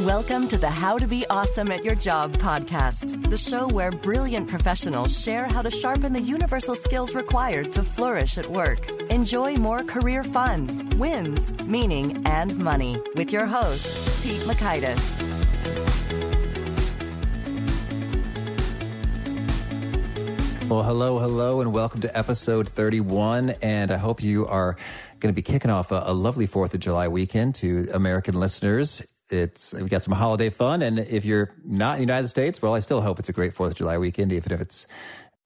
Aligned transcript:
Welcome 0.00 0.48
to 0.48 0.58
the 0.58 0.68
How 0.68 0.98
to 0.98 1.06
Be 1.06 1.24
Awesome 1.30 1.70
at 1.70 1.84
Your 1.84 1.94
Job 1.94 2.36
podcast, 2.38 3.30
the 3.30 3.38
show 3.38 3.68
where 3.68 3.92
brilliant 3.92 4.48
professionals 4.48 5.22
share 5.22 5.46
how 5.46 5.62
to 5.62 5.70
sharpen 5.70 6.12
the 6.12 6.20
universal 6.20 6.74
skills 6.74 7.14
required 7.14 7.72
to 7.74 7.84
flourish 7.84 8.36
at 8.36 8.44
work. 8.48 8.90
Enjoy 9.12 9.54
more 9.54 9.84
career 9.84 10.24
fun, 10.24 10.90
wins, 10.96 11.54
meaning, 11.68 12.26
and 12.26 12.58
money 12.58 13.00
with 13.14 13.32
your 13.32 13.46
host, 13.46 13.86
Pete 14.24 14.40
Mockaitis. 14.40 15.16
Well, 20.68 20.82
hello, 20.82 21.20
hello, 21.20 21.60
and 21.60 21.72
welcome 21.72 22.00
to 22.00 22.18
episode 22.18 22.68
31. 22.68 23.50
And 23.62 23.92
I 23.92 23.96
hope 23.98 24.24
you 24.24 24.44
are 24.48 24.76
going 25.20 25.32
to 25.32 25.36
be 25.36 25.42
kicking 25.42 25.70
off 25.70 25.92
a, 25.92 26.02
a 26.06 26.12
lovely 26.12 26.48
4th 26.48 26.74
of 26.74 26.80
July 26.80 27.06
weekend 27.06 27.54
to 27.56 27.88
American 27.94 28.40
listeners 28.40 29.06
it's 29.30 29.72
we've 29.72 29.88
got 29.88 30.02
some 30.02 30.14
holiday 30.14 30.50
fun, 30.50 30.82
and 30.82 30.98
if 30.98 31.24
you're 31.24 31.50
not 31.64 31.92
in 31.92 31.96
the 31.98 32.02
United 32.02 32.28
States, 32.28 32.60
well, 32.60 32.74
I 32.74 32.80
still 32.80 33.00
hope 33.00 33.18
it's 33.18 33.28
a 33.28 33.32
great 33.32 33.54
Fourth 33.54 33.72
of 33.72 33.76
July 33.76 33.98
weekend, 33.98 34.32
even 34.32 34.52
if 34.52 34.60
it's 34.60 34.86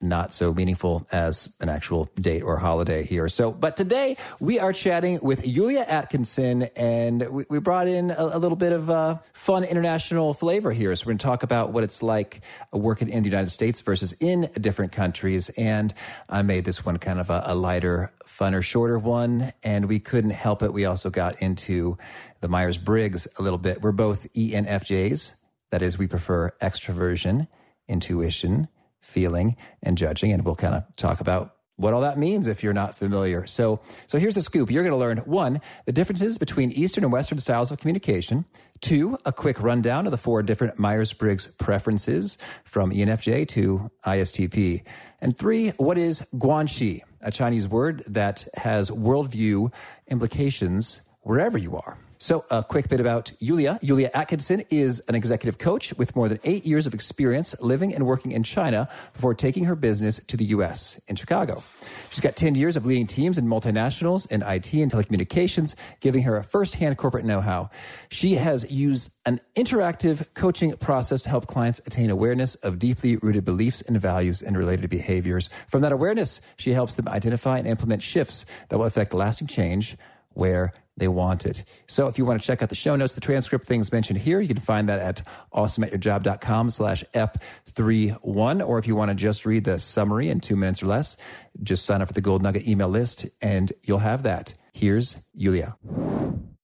not 0.01 0.33
so 0.33 0.55
meaningful 0.55 1.07
as 1.11 1.55
an 1.61 1.69
actual 1.69 2.09
date 2.21 2.43
or 2.43 2.59
holiday 2.59 3.03
here. 3.03 3.29
So, 3.29 3.51
but 3.51 3.77
today 3.77 4.17
we 4.39 4.59
are 4.61 4.73
chatting 4.73 5.19
with 5.23 5.45
Julia 5.45 5.85
Atkinson, 5.89 6.65
and 6.77 7.29
we, 7.29 7.45
we 7.51 7.59
brought 7.59 7.89
in 7.89 8.13
a, 8.13 8.31
a, 8.35 8.39
little 8.39 8.57
bit 8.57 8.73
of 8.73 8.89
uh, 8.91 9.19
fun 9.33 9.65
international 9.65 10.35
flavor 10.35 10.71
here. 10.71 10.95
So, 10.95 11.05
we're 11.05 11.11
going 11.11 11.19
to 11.19 11.27
talk 11.27 11.43
about 11.43 11.73
what 11.73 11.83
it's 11.83 12.03
like 12.03 12.43
working 12.73 13.09
in 13.09 13.23
the 13.25 13.29
United 13.29 13.51
States 13.51 13.81
versus 13.81 14.13
in 14.21 14.49
different 14.61 14.93
countries. 14.93 15.49
And 15.51 15.93
I 16.29 16.43
made 16.43 16.65
this 16.65 16.85
one 16.85 16.99
kind 16.99 17.19
of 17.19 17.31
a, 17.31 17.43
a 17.47 17.55
lighter, 17.57 18.13
funner, 18.25 18.63
shorter 18.63 18.99
one, 18.99 19.53
and 19.65 19.87
we 19.87 19.99
couldn't 19.99 20.31
help 20.31 20.63
it. 20.63 20.73
We 20.73 20.85
also 20.85 21.11
got 21.11 21.43
into 21.43 21.99
the 22.41 22.49
Myers 22.49 22.79
Briggs 22.79 23.27
a 23.39 23.43
little 23.43 23.59
bit. 23.59 23.83
We're 23.83 23.93
both 23.93 24.33
ENFJs. 24.35 25.33
That 25.71 25.83
is, 25.83 25.99
we 25.99 26.07
prefer 26.07 26.53
extroversion, 26.63 27.49
intuition, 27.89 28.69
feeling, 29.01 29.57
and 29.83 29.97
judging. 29.99 30.33
And 30.33 30.45
we'll 30.45 30.57
kind 30.57 30.75
of 30.75 30.85
talk 30.97 31.21
about 31.21 31.55
what 31.79 31.95
all 31.95 32.01
that 32.01 32.19
means 32.19 32.49
if 32.49 32.63
you're 32.63 32.73
not 32.73 32.99
familiar. 32.99 33.47
So, 33.47 33.81
so 34.09 34.19
here's 34.19 34.35
the 34.35 34.43
scoop. 34.43 34.71
You're 34.71 34.83
going 34.83 34.93
to 34.93 34.99
learn 34.99 35.19
one, 35.19 35.61
the 35.87 35.93
differences 35.93 36.37
between 36.37 36.73
Eastern 36.73 37.05
and 37.05 37.13
Western 37.13 37.39
styles 37.39 37.71
of 37.71 37.79
communication. 37.79 38.45
Two, 38.81 39.17
a 39.25 39.33
quick 39.33 39.61
rundown 39.61 40.05
of 40.07 40.11
the 40.11 40.19
four 40.19 40.43
different 40.43 40.79
Myers 40.79 41.13
Briggs 41.13 41.47
preferences 41.47 42.37
from 42.65 42.91
ENFJ 42.91 43.47
to 43.49 43.91
ISTP. 44.05 44.83
And 45.21 45.39
three, 45.39 45.71
what 45.71 45.99
is 45.99 46.23
Guanxi, 46.35 47.03
a 47.21 47.31
Chinese 47.31 47.69
word 47.69 48.03
that 48.09 48.47
has 48.57 48.91
worldview 48.91 49.73
implications 50.09 51.01
wherever 51.21 51.59
you 51.59 51.77
are. 51.77 51.99
So, 52.21 52.45
a 52.51 52.65
quick 52.65 52.89
bit 52.89 52.99
about 52.99 53.31
Yulia. 53.39 53.79
Yulia 53.81 54.11
Atkinson 54.13 54.65
is 54.71 54.99
an 55.07 55.15
executive 55.15 55.59
coach 55.59 55.95
with 55.95 56.17
more 56.17 56.29
than 56.29 56.41
eight 56.43 56.67
years 56.67 56.85
of 56.85 56.93
experience 56.93 57.55
living 57.61 57.95
and 57.95 58.07
working 58.07 58.33
in 58.33 58.43
China 58.43 58.89
before 59.13 59.35
taking 59.35 59.67
her 59.67 59.77
business 59.77 60.21
to 60.27 60.37
the 60.37 60.47
US 60.47 61.01
in 61.07 61.15
Chicago. 61.15 61.63
She's 62.11 62.19
got 62.19 62.35
10 62.35 62.57
years 62.57 62.75
of 62.75 62.85
leading 62.85 63.07
teams 63.07 63.39
in 63.39 63.47
multinationals 63.47 64.29
in 64.33 64.43
IT 64.43 64.73
and 64.73 64.91
telecommunications, 64.91 65.77
giving 66.01 66.25
her 66.25 66.37
a 66.37 66.43
firsthand 66.43 66.99
corporate 66.99 67.25
know 67.25 67.41
how. 67.41 67.71
She 68.11 68.35
has 68.35 68.69
used 68.69 69.13
an 69.25 69.41
interactive 69.55 70.35
coaching 70.35 70.73
process 70.73 71.23
to 71.23 71.29
help 71.29 71.47
clients 71.47 71.81
attain 71.87 72.11
awareness 72.11 72.57
of 72.57 72.81
deeply 72.81 73.17
rooted 73.19 73.45
beliefs 73.45 73.81
and 73.81 74.01
values 74.01 74.43
and 74.43 74.59
related 74.59 74.91
behaviors. 74.91 75.51
From 75.69 75.83
that 75.83 75.93
awareness, 75.93 76.41
she 76.57 76.73
helps 76.73 76.97
them 76.97 77.07
identify 77.07 77.59
and 77.59 77.69
implement 77.69 78.03
shifts 78.03 78.45
that 78.71 78.79
will 78.79 78.87
affect 78.87 79.15
lasting 79.15 79.47
change 79.47 79.97
where 80.31 80.73
they 80.99 81.09
want 81.09 81.47
it. 81.47 81.65
So 81.87 82.07
if 82.07 82.19
you 82.19 82.25
want 82.25 82.41
to 82.41 82.47
check 82.47 82.63
out 82.63 82.69
the 82.69 82.75
show 82.75 82.97
notes, 82.97 83.15
the 83.15 83.21
transcript, 83.21 83.67
things 83.67 83.93
mentioned 83.93 84.19
here, 84.19 84.41
you 84.41 84.49
can 84.49 84.59
find 84.59 84.89
that 84.89 85.01
at 85.01 85.23
awesomeatyourjob.com 85.55 86.71
slash 86.71 87.05
ep31. 87.15 88.67
Or 88.67 88.79
if 88.79 88.87
you 88.87 88.97
want 88.97 89.11
to 89.11 89.15
just 89.15 89.47
read 89.47 89.65
the 89.65 89.79
summary 89.79 90.29
in 90.29 90.41
two 90.41 90.57
minutes 90.57 90.83
or 90.83 90.87
less, 90.87 91.17
just 91.63 91.85
sign 91.87 92.03
up 92.03 92.09
for 92.09 92.15
the 92.15 92.21
Gold 92.21 92.43
Nugget 92.43 92.67
email 92.67 92.89
list 92.89 93.27
and 93.41 93.73
you'll 93.83 93.99
have 93.99 94.23
that. 94.25 94.55
Here's 94.73 95.17
Yulia. 95.35 95.77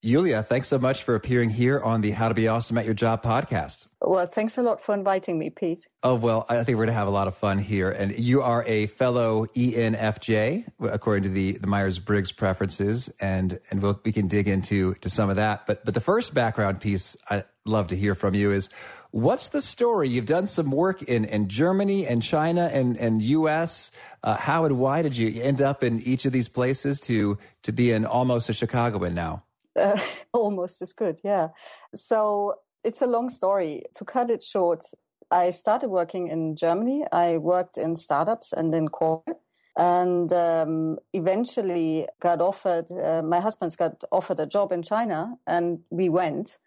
Yulia, 0.03 0.43
thanks 0.43 0.69
so 0.69 0.79
much 0.79 1.03
for 1.03 1.15
appearing 1.15 1.51
here 1.51 1.81
on 1.81 2.03
the 2.03 2.11
How 2.11 2.29
to 2.29 2.35
Be 2.35 2.47
Awesome 2.47 2.77
at 2.77 2.85
Your 2.85 2.95
Job 2.95 3.23
podcast. 3.23 3.87
Well, 4.07 4.27
thanks 4.27 4.59
a 4.59 4.63
lot 4.63 4.83
for 4.83 4.95
inviting 4.95 5.39
me, 5.39 5.49
Pete. 5.49 5.87
Oh, 6.03 6.15
well, 6.15 6.45
I 6.49 6.57
think 6.57 6.77
we're 6.77 6.85
going 6.85 6.89
to 6.89 6.93
have 6.93 7.09
a 7.09 7.13
lot 7.13 7.27
of 7.27 7.35
fun 7.35 7.59
here. 7.59 7.91
And 7.91 8.17
you 8.19 8.43
are 8.43 8.63
a 8.67 8.87
fellow 8.87 9.47
ENFJ, 9.47 10.69
according 10.83 11.23
to 11.23 11.31
the, 11.31 11.53
the 11.53 11.67
Myers 11.67 11.99
Briggs 11.99 12.31
preferences. 12.31 13.09
And, 13.21 13.59
and 13.71 13.81
we'll, 13.83 13.99
we 14.05 14.13
can 14.13 14.29
dig 14.29 14.47
into 14.47 14.95
to 14.97 15.09
some 15.09 15.31
of 15.31 15.37
that. 15.37 15.67
But, 15.67 15.87
but 15.87 15.95
the 15.95 16.01
first 16.01 16.35
background 16.35 16.81
piece 16.81 17.17
I'd 17.31 17.45
love 17.65 17.87
to 17.89 17.97
hear 17.97 18.15
from 18.15 18.35
you 18.35 18.53
is 18.53 18.69
what's 19.11 19.49
the 19.49 19.63
story? 19.63 20.11
You've 20.11 20.27
done 20.27 20.49
some 20.49 20.71
work 20.71 21.03
in, 21.03 21.25
in 21.25 21.49
Germany 21.49 22.07
and 22.07 22.23
China 22.23 22.69
and, 22.71 22.99
and 22.99 23.23
US. 23.23 23.91
Uh, 24.23 24.37
how 24.37 24.67
and 24.67 24.79
why 24.79 25.01
did 25.01 25.17
you 25.17 25.43
end 25.43 25.63
up 25.63 25.83
in 25.83 26.03
each 26.03 26.27
of 26.27 26.33
these 26.33 26.49
places 26.49 27.01
to, 27.01 27.39
to 27.63 27.73
be 27.73 27.91
in 27.91 28.05
almost 28.05 28.51
a 28.51 28.53
Chicagoan 28.53 29.15
now? 29.15 29.45
Uh, 29.79 29.99
almost 30.33 30.83
as 30.83 30.93
good, 30.93 31.21
yeah. 31.25 31.49
So 31.95 32.57
it's 32.85 33.03
a 33.03 33.07
long 33.07 33.29
story. 33.31 33.83
To 33.95 34.05
cut 34.05 34.31
it 34.31 34.45
short, 34.45 34.85
I 35.31 35.51
started 35.51 35.89
working 35.89 36.29
in 36.29 36.55
Germany. 36.55 37.05
I 37.11 37.39
worked 37.39 37.79
in 37.79 37.97
startups 37.97 38.53
and 38.53 38.75
in 38.75 38.89
corporate, 38.89 39.39
and 39.77 40.33
um, 40.33 40.99
eventually 41.13 42.07
got 42.21 42.41
offered. 42.41 42.91
Uh, 42.93 43.23
my 43.23 43.41
husband's 43.41 43.77
got 43.77 44.05
offered 44.13 44.39
a 44.39 44.47
job 44.47 44.71
in 44.71 44.83
China, 44.83 45.35
and 45.47 45.81
we 45.91 46.09
went 46.09 46.59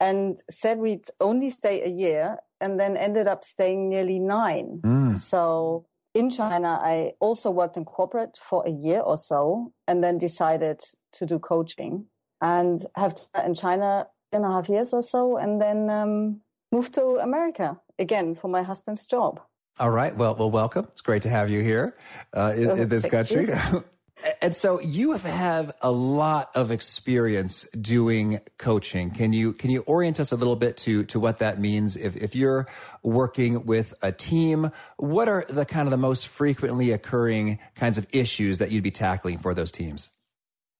and 0.00 0.42
said 0.50 0.78
we'd 0.78 1.06
only 1.20 1.50
stay 1.50 1.82
a 1.82 1.88
year, 1.88 2.38
and 2.60 2.78
then 2.78 2.96
ended 2.96 3.26
up 3.26 3.44
staying 3.44 3.88
nearly 3.88 4.18
nine. 4.18 4.80
Mm. 4.82 5.14
So 5.16 5.86
in 6.14 6.30
China, 6.30 6.78
I 6.80 7.12
also 7.20 7.50
worked 7.50 7.76
in 7.76 7.84
corporate 7.84 8.38
for 8.40 8.64
a 8.66 8.70
year 8.70 9.00
or 9.00 9.16
so, 9.16 9.72
and 9.88 10.04
then 10.04 10.18
decided 10.18 10.82
to 11.14 11.26
do 11.26 11.38
coaching 11.38 12.06
and 12.40 12.84
have 12.96 13.16
in 13.44 13.54
China 13.54 14.06
and 14.34 14.44
a 14.44 14.48
half 14.48 14.68
years 14.68 14.92
or 14.92 15.02
so, 15.02 15.36
and 15.36 15.60
then 15.60 15.88
um, 15.90 16.40
moved 16.72 16.94
to 16.94 17.18
America 17.22 17.80
again 17.98 18.34
for 18.34 18.48
my 18.48 18.62
husband's 18.62 19.06
job. 19.06 19.40
All 19.78 19.90
right. 19.90 20.14
Well, 20.14 20.36
well, 20.36 20.50
welcome. 20.50 20.86
It's 20.92 21.00
great 21.00 21.22
to 21.22 21.30
have 21.30 21.50
you 21.50 21.60
here 21.60 21.96
uh, 22.32 22.52
in, 22.56 22.70
in, 22.78 22.88
this 22.88 23.04
country. 23.06 23.48
and 24.40 24.54
so 24.54 24.80
you 24.80 25.12
have 25.12 25.22
had 25.22 25.72
a 25.82 25.90
lot 25.90 26.50
of 26.54 26.70
experience 26.70 27.64
doing 27.72 28.40
coaching. 28.56 29.10
Can 29.10 29.32
you 29.32 29.52
can 29.52 29.70
you 29.70 29.82
orient 29.82 30.20
us 30.20 30.30
a 30.30 30.36
little 30.36 30.54
bit 30.54 30.76
to 30.78 31.04
to 31.04 31.18
what 31.18 31.38
that 31.38 31.58
means? 31.58 31.96
If 31.96 32.16
if 32.16 32.36
you're 32.36 32.66
working 33.02 33.66
with 33.66 33.94
a 34.00 34.12
team, 34.12 34.70
what 34.96 35.28
are 35.28 35.44
the 35.48 35.64
kind 35.64 35.88
of 35.88 35.90
the 35.90 35.96
most 35.96 36.28
frequently 36.28 36.92
occurring 36.92 37.58
kinds 37.74 37.98
of 37.98 38.06
issues 38.12 38.58
that 38.58 38.70
you'd 38.70 38.84
be 38.84 38.92
tackling 38.92 39.38
for 39.38 39.54
those 39.54 39.72
teams? 39.72 40.10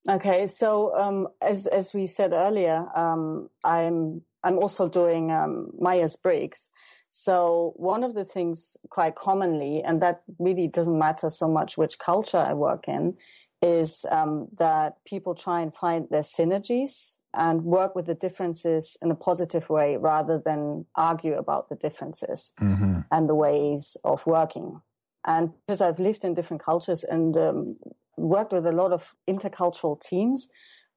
Okay, 0.09 0.47
so 0.47 0.95
um, 0.99 1.29
as 1.41 1.67
as 1.67 1.95
we 1.95 2.07
said 2.07 2.33
earlier, 2.33 2.87
um, 2.95 3.49
I'm 3.63 4.23
I'm 4.43 4.59
also 4.59 4.89
doing 4.89 5.33
um, 5.33 5.71
Myers 5.79 6.17
Briggs. 6.17 6.69
So 7.11 7.73
one 7.77 8.03
of 8.03 8.15
the 8.15 8.25
things 8.25 8.77
quite 8.91 9.15
commonly, 9.15 9.83
and 9.83 10.03
that 10.03 10.23
really 10.39 10.67
doesn't 10.67 10.99
matter 10.99 11.31
so 11.31 11.49
much 11.49 11.79
which 11.79 11.99
culture 11.99 12.39
I 12.39 12.55
work 12.55 12.89
in, 12.89 13.17
is 13.63 14.05
um, 14.11 14.49
that 14.59 14.97
people 15.07 15.35
try 15.35 15.61
and 15.61 15.75
find 15.75 16.09
their 16.11 16.23
synergies 16.23 17.15
and 17.33 17.65
work 17.65 17.95
with 17.95 18.07
the 18.07 18.15
differences 18.15 18.97
in 19.01 19.11
a 19.11 19.15
positive 19.15 19.71
way 19.71 19.97
rather 19.97 20.39
than 20.45 20.87
argue 20.95 21.35
about 21.35 21.69
the 21.69 21.77
differences 21.77 22.53
mm-hmm. 22.61 23.01
and 23.11 23.29
the 23.29 23.35
ways 23.35 23.97
of 24.05 24.27
working. 24.27 24.81
And 25.25 25.53
because 25.67 25.81
I've 25.81 25.99
lived 25.99 26.25
in 26.25 26.35
different 26.35 26.63
cultures 26.63 27.03
and 27.05 27.37
um, 27.37 27.77
worked 28.17 28.53
with 28.53 28.67
a 28.67 28.73
lot 28.73 28.93
of 28.93 29.15
intercultural 29.29 30.01
teams, 30.01 30.49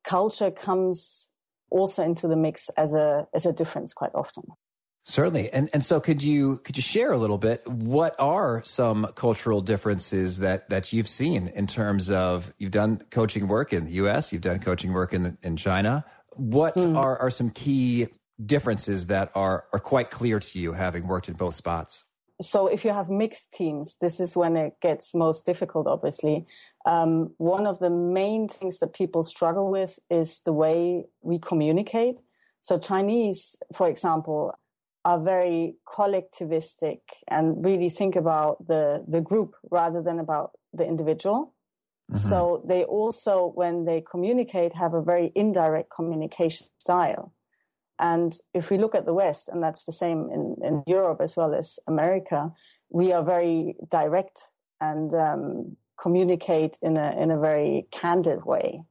culture 0.04 0.52
comes 0.52 1.30
also 1.70 2.04
into 2.04 2.28
the 2.28 2.36
mix 2.36 2.70
as 2.70 2.94
a 2.94 3.28
as 3.34 3.46
a 3.46 3.54
difference 3.54 3.94
quite 3.94 4.12
often. 4.16 4.44
Certainly. 5.04 5.50
And 5.54 5.70
and 5.74 5.86
so 5.86 6.02
could 6.02 6.22
you 6.22 6.58
could 6.66 6.76
you 6.76 6.84
share 6.84 7.14
a 7.14 7.18
little 7.18 7.38
bit 7.38 7.66
what 7.66 8.14
are 8.20 8.62
some 8.66 9.08
cultural 9.16 9.62
differences 9.62 10.40
that 10.40 10.70
that 10.70 10.92
you've 10.92 11.08
seen 11.08 11.48
in 11.48 11.66
terms 11.66 12.10
of 12.10 12.54
you've 12.58 12.72
done 12.72 13.02
coaching 13.10 13.48
work 13.48 13.72
in 13.72 13.86
the 13.86 13.94
US, 13.94 14.34
you've 14.34 14.42
done 14.42 14.60
coaching 14.60 14.92
work 14.92 15.14
in 15.14 15.38
in 15.42 15.56
China. 15.56 16.04
What 16.36 16.76
mm. 16.76 16.98
are 16.98 17.18
are 17.20 17.30
some 17.30 17.52
key 17.52 18.08
differences 18.46 19.08
that 19.08 19.32
are 19.34 19.66
are 19.72 19.80
quite 19.80 20.12
clear 20.12 20.42
to 20.42 20.60
you 20.60 20.74
having 20.74 21.08
worked 21.08 21.30
in 21.30 21.36
both 21.36 21.56
spots? 21.56 22.04
So 22.42 22.68
if 22.68 22.86
you 22.86 22.92
have 22.92 23.10
mixed 23.10 23.54
teams, 23.54 23.98
this 24.00 24.20
is 24.20 24.36
when 24.36 24.56
it 24.56 24.80
gets 24.82 25.16
most 25.16 25.46
difficult, 25.46 25.88
obviously. 25.88 26.46
Um, 26.86 27.34
one 27.38 27.66
of 27.66 27.80
the 27.80 27.90
main 27.90 28.48
things 28.48 28.80
that 28.80 28.94
people 28.94 29.24
struggle 29.24 29.72
with 29.72 30.00
is 30.10 30.42
the 30.42 30.54
way 30.54 31.06
we 31.22 31.40
communicate. 31.40 32.18
So 32.60 32.78
Chinese, 32.78 33.56
for 33.74 33.88
example, 33.88 34.54
are 35.04 35.20
very 35.20 35.76
collectivistic 35.88 37.00
and 37.28 37.64
really 37.64 37.90
think 37.90 38.16
about 38.16 38.68
the, 38.68 39.04
the 39.08 39.22
group 39.22 39.56
rather 39.72 40.02
than 40.02 40.20
about 40.20 40.52
the 40.74 40.86
individual. 40.86 41.54
Mm-hmm. 42.12 42.18
So 42.18 42.64
they 42.68 42.84
also, 42.84 43.52
when 43.56 43.86
they 43.86 44.02
communicate, 44.02 44.74
have 44.74 44.94
a 44.94 45.02
very 45.02 45.32
indirect 45.34 45.90
communication 45.90 46.68
style. 46.78 47.34
And 48.00 48.38
if 48.54 48.70
we 48.70 48.78
look 48.78 48.96
at 48.96 49.06
the 49.06 49.14
West, 49.14 49.50
and 49.50 49.62
that's 49.62 49.86
the 49.86 49.92
same 49.92 50.30
in, 50.32 50.56
in 50.64 50.84
Europe 50.86 51.20
as 51.22 51.36
well 51.36 51.54
as 51.54 51.80
America, 51.88 52.52
we 52.90 53.12
are 53.12 53.24
very 53.24 53.76
direct 53.90 54.48
and 54.80 55.14
um, 55.14 55.78
communicate 56.00 56.78
in 56.82 56.98
a 56.98 57.12
in 57.20 57.32
a 57.32 57.40
very 57.40 57.88
candid 57.92 58.46
way, 58.46 58.84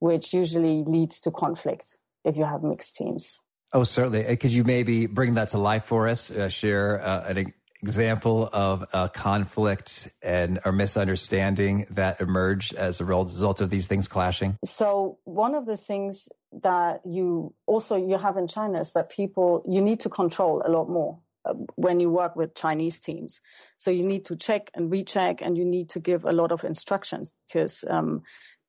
which 0.00 0.34
usually 0.34 0.82
leads 0.84 1.20
to 1.20 1.30
conflict 1.30 1.96
if 2.24 2.36
you 2.36 2.44
have 2.44 2.62
mixed 2.62 2.96
teams. 2.96 3.40
Oh, 3.72 3.84
certainly. 3.84 4.26
Uh, 4.26 4.34
could 4.34 4.52
you 4.52 4.64
maybe 4.64 5.06
bring 5.06 5.34
that 5.34 5.50
to 5.50 5.58
life 5.58 5.84
for 5.84 6.08
us? 6.08 6.30
Uh, 6.30 6.48
share 6.48 7.00
uh, 7.00 7.24
an 7.28 7.52
example 7.82 8.48
of 8.52 8.84
a 8.92 9.08
conflict 9.08 10.08
and 10.22 10.60
or 10.64 10.72
misunderstanding 10.72 11.86
that 11.90 12.20
emerged 12.20 12.74
as 12.74 13.00
a 13.00 13.04
result 13.04 13.60
of 13.60 13.70
these 13.70 13.86
things 13.86 14.08
clashing? 14.08 14.56
So 14.64 15.18
one 15.24 15.54
of 15.54 15.66
the 15.66 15.76
things 15.76 16.28
that 16.62 17.00
you 17.04 17.54
also 17.66 17.96
you 17.96 18.18
have 18.18 18.36
in 18.36 18.48
China 18.48 18.80
is 18.80 18.92
that 18.92 19.10
people 19.10 19.64
you 19.68 19.80
need 19.80 20.00
to 20.00 20.08
control 20.08 20.62
a 20.64 20.70
lot 20.70 20.88
more 20.88 21.20
uh, 21.44 21.54
when 21.76 22.00
you 22.00 22.10
work 22.10 22.36
with 22.36 22.54
Chinese 22.54 23.00
teams. 23.00 23.40
So 23.76 23.90
you 23.90 24.04
need 24.04 24.24
to 24.26 24.36
check 24.36 24.70
and 24.74 24.90
recheck, 24.90 25.40
and 25.40 25.56
you 25.56 25.64
need 25.64 25.88
to 25.90 26.00
give 26.00 26.24
a 26.24 26.32
lot 26.32 26.52
of 26.52 26.64
instructions 26.64 27.34
because 27.48 27.84
um, 27.88 28.22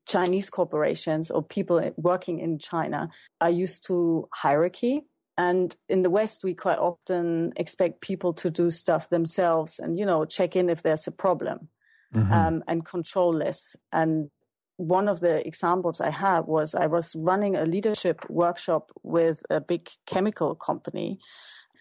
Chinese 0.07 0.49
corporations 0.49 1.31
or 1.31 1.43
people 1.43 1.91
working 1.97 2.39
in 2.39 2.59
China 2.59 3.09
are 3.39 3.49
used 3.49 3.85
to 3.87 4.27
hierarchy. 4.33 5.03
And 5.37 5.75
in 5.87 6.01
the 6.01 6.09
West, 6.09 6.43
we 6.43 6.53
quite 6.53 6.77
often 6.77 7.53
expect 7.55 8.01
people 8.01 8.33
to 8.33 8.49
do 8.49 8.69
stuff 8.69 9.09
themselves 9.09 9.79
and, 9.79 9.97
you 9.97 10.05
know, 10.05 10.25
check 10.25 10.55
in 10.55 10.69
if 10.69 10.83
there's 10.83 11.07
a 11.07 11.11
problem 11.11 11.69
mm-hmm. 12.13 12.31
um, 12.31 12.63
and 12.67 12.85
control 12.85 13.33
less. 13.33 13.75
And 13.91 14.29
one 14.77 15.07
of 15.07 15.19
the 15.19 15.45
examples 15.45 16.01
I 16.01 16.09
had 16.09 16.41
was 16.47 16.75
I 16.75 16.87
was 16.87 17.15
running 17.15 17.55
a 17.55 17.65
leadership 17.65 18.21
workshop 18.29 18.91
with 19.03 19.43
a 19.49 19.61
big 19.61 19.89
chemical 20.05 20.55
company. 20.55 21.19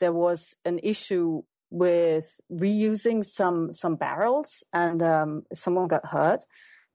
There 0.00 0.12
was 0.12 0.56
an 0.64 0.78
issue 0.82 1.42
with 1.70 2.40
reusing 2.50 3.24
some 3.24 3.72
some 3.72 3.96
barrels, 3.96 4.64
and 4.72 5.02
um, 5.02 5.44
someone 5.52 5.88
got 5.88 6.06
hurt, 6.06 6.44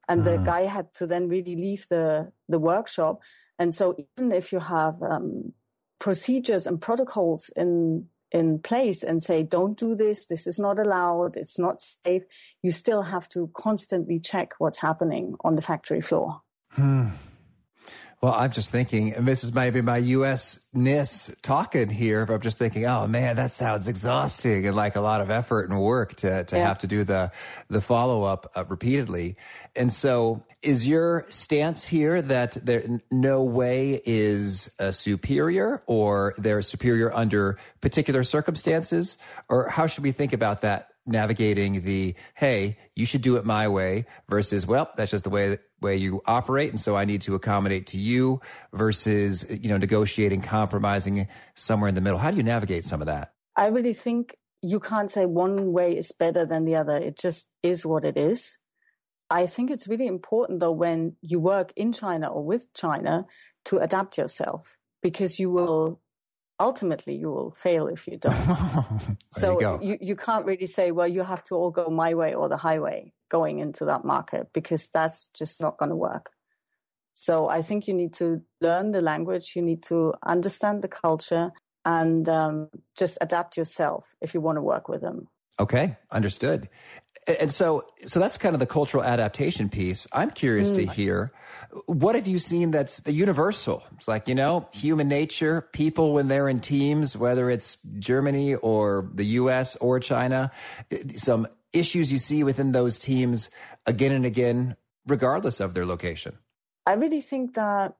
and 0.08 0.24
the 0.24 0.32
mm. 0.38 0.44
guy 0.44 0.62
had 0.62 0.92
to 0.94 1.06
then 1.06 1.28
really 1.28 1.56
leave 1.56 1.86
the 1.88 2.30
the 2.48 2.58
workshop. 2.58 3.20
And 3.58 3.74
so 3.74 3.96
even 4.18 4.32
if 4.32 4.52
you 4.52 4.60
have 4.60 5.02
um, 5.02 5.54
procedures 5.98 6.66
and 6.66 6.80
protocols 6.80 7.50
in 7.56 8.08
in 8.32 8.58
place 8.58 9.02
and 9.02 9.22
say 9.22 9.42
don't 9.42 9.78
do 9.78 9.94
this. 9.94 10.26
This 10.26 10.46
is 10.46 10.58
not 10.58 10.78
allowed. 10.78 11.36
It's 11.36 11.58
not 11.58 11.80
safe. 11.80 12.22
You 12.62 12.72
still 12.72 13.02
have 13.02 13.28
to 13.30 13.50
constantly 13.54 14.18
check 14.18 14.54
what's 14.58 14.80
happening 14.80 15.34
on 15.44 15.56
the 15.56 15.62
factory 15.62 16.00
floor. 16.00 16.42
Hmm. 16.70 17.08
Well, 18.22 18.32
I'm 18.32 18.50
just 18.50 18.72
thinking, 18.72 19.12
and 19.12 19.28
this 19.28 19.44
is 19.44 19.52
maybe 19.52 19.82
my 19.82 19.98
US-ness 19.98 21.36
talking 21.42 21.90
here, 21.90 22.24
but 22.24 22.34
I'm 22.34 22.40
just 22.40 22.56
thinking, 22.56 22.86
oh 22.86 23.06
man, 23.06 23.36
that 23.36 23.52
sounds 23.52 23.88
exhausting 23.88 24.66
and 24.66 24.74
like 24.74 24.96
a 24.96 25.02
lot 25.02 25.20
of 25.20 25.30
effort 25.30 25.68
and 25.68 25.78
work 25.78 26.14
to, 26.16 26.44
to 26.44 26.56
yeah. 26.56 26.66
have 26.66 26.78
to 26.78 26.86
do 26.86 27.04
the, 27.04 27.30
the 27.68 27.82
follow-up 27.82 28.50
uh, 28.56 28.64
repeatedly. 28.64 29.36
And 29.76 29.92
so 29.92 30.42
is 30.62 30.88
your 30.88 31.26
stance 31.28 31.84
here 31.84 32.22
that 32.22 32.52
there 32.64 32.84
no 33.10 33.44
way 33.44 34.00
is 34.06 34.74
a 34.78 34.94
superior 34.94 35.82
or 35.86 36.34
they're 36.38 36.62
superior 36.62 37.12
under 37.12 37.58
particular 37.82 38.24
circumstances? 38.24 39.18
Or 39.50 39.68
how 39.68 39.86
should 39.86 40.04
we 40.04 40.12
think 40.12 40.32
about 40.32 40.62
that 40.62 40.88
navigating 41.06 41.82
the, 41.82 42.14
hey, 42.34 42.78
you 42.94 43.06
should 43.06 43.22
do 43.22 43.36
it 43.36 43.44
my 43.44 43.68
way 43.68 44.06
versus, 44.28 44.66
well, 44.66 44.90
that's 44.96 45.10
just 45.10 45.24
the 45.24 45.30
way 45.30 45.58
way 45.80 45.96
you 45.96 46.22
operate 46.24 46.70
and 46.70 46.80
so 46.80 46.96
i 46.96 47.04
need 47.04 47.20
to 47.20 47.34
accommodate 47.34 47.86
to 47.86 47.98
you 47.98 48.40
versus 48.72 49.44
you 49.50 49.68
know 49.68 49.76
negotiating 49.76 50.40
compromising 50.40 51.28
somewhere 51.54 51.88
in 51.88 51.94
the 51.94 52.00
middle. 52.00 52.18
How 52.18 52.30
do 52.30 52.36
you 52.36 52.42
navigate 52.42 52.84
some 52.84 53.00
of 53.02 53.06
that? 53.06 53.34
I 53.54 53.66
really 53.66 53.92
think 53.92 54.36
you 54.62 54.80
can't 54.80 55.10
say 55.10 55.26
one 55.26 55.72
way 55.72 55.96
is 55.96 56.12
better 56.12 56.44
than 56.44 56.64
the 56.64 56.76
other. 56.76 56.96
It 56.96 57.18
just 57.18 57.50
is 57.62 57.84
what 57.84 58.04
it 58.04 58.16
is. 58.16 58.58
I 59.30 59.46
think 59.46 59.70
it's 59.70 59.88
really 59.88 60.06
important 60.06 60.60
though 60.60 60.72
when 60.72 61.16
you 61.20 61.40
work 61.40 61.72
in 61.76 61.92
china 61.92 62.28
or 62.28 62.44
with 62.44 62.72
china 62.74 63.26
to 63.66 63.78
adapt 63.78 64.18
yourself 64.18 64.76
because 65.02 65.38
you 65.38 65.50
will 65.50 66.00
ultimately 66.58 67.14
you 67.14 67.30
will 67.30 67.50
fail 67.50 67.86
if 67.86 68.06
you 68.06 68.16
don't 68.16 69.18
so 69.30 69.60
you, 69.60 69.78
you, 69.82 69.98
you 70.00 70.16
can't 70.16 70.46
really 70.46 70.66
say 70.66 70.90
well 70.90 71.06
you 71.06 71.22
have 71.22 71.44
to 71.44 71.54
all 71.54 71.70
go 71.70 71.88
my 71.88 72.14
way 72.14 72.34
or 72.34 72.48
the 72.48 72.56
highway 72.56 73.12
going 73.28 73.58
into 73.58 73.84
that 73.86 74.04
market 74.04 74.48
because 74.52 74.88
that's 74.88 75.28
just 75.28 75.60
not 75.60 75.78
going 75.78 75.90
to 75.90 75.96
work. 75.96 76.30
So 77.14 77.48
I 77.48 77.62
think 77.62 77.88
you 77.88 77.94
need 77.94 78.12
to 78.14 78.42
learn 78.60 78.92
the 78.92 79.00
language, 79.00 79.56
you 79.56 79.62
need 79.62 79.82
to 79.84 80.14
understand 80.22 80.82
the 80.82 80.88
culture, 80.88 81.52
and 81.84 82.28
um, 82.28 82.68
just 82.96 83.16
adapt 83.20 83.56
yourself 83.56 84.14
if 84.20 84.34
you 84.34 84.40
want 84.40 84.56
to 84.56 84.62
work 84.62 84.88
with 84.88 85.00
them. 85.00 85.28
Okay, 85.58 85.96
understood. 86.10 86.68
And 87.26 87.52
so, 87.52 87.82
so 88.04 88.20
that's 88.20 88.36
kind 88.36 88.54
of 88.54 88.60
the 88.60 88.66
cultural 88.66 89.02
adaptation 89.02 89.68
piece. 89.68 90.06
I'm 90.12 90.30
curious 90.30 90.70
mm. 90.70 90.76
to 90.76 90.92
hear 90.92 91.32
what 91.86 92.14
have 92.14 92.26
you 92.26 92.38
seen 92.38 92.70
that's 92.70 93.00
the 93.00 93.12
universal? 93.12 93.82
It's 93.96 94.08
like, 94.08 94.28
you 94.28 94.34
know, 94.34 94.68
human 94.72 95.08
nature, 95.08 95.68
people 95.72 96.12
when 96.12 96.28
they're 96.28 96.48
in 96.48 96.60
teams, 96.60 97.16
whether 97.16 97.50
it's 97.50 97.76
Germany 97.98 98.54
or 98.54 99.08
the 99.12 99.24
US 99.24 99.76
or 99.76 100.00
China, 100.00 100.52
some 101.16 101.46
issues 101.72 102.12
you 102.12 102.18
see 102.18 102.42
within 102.42 102.72
those 102.72 102.98
teams 102.98 103.50
again 103.84 104.12
and 104.12 104.24
again, 104.24 104.76
regardless 105.06 105.60
of 105.60 105.74
their 105.74 105.86
location? 105.86 106.38
I 106.86 106.92
really 106.92 107.20
think 107.20 107.54
that 107.54 107.96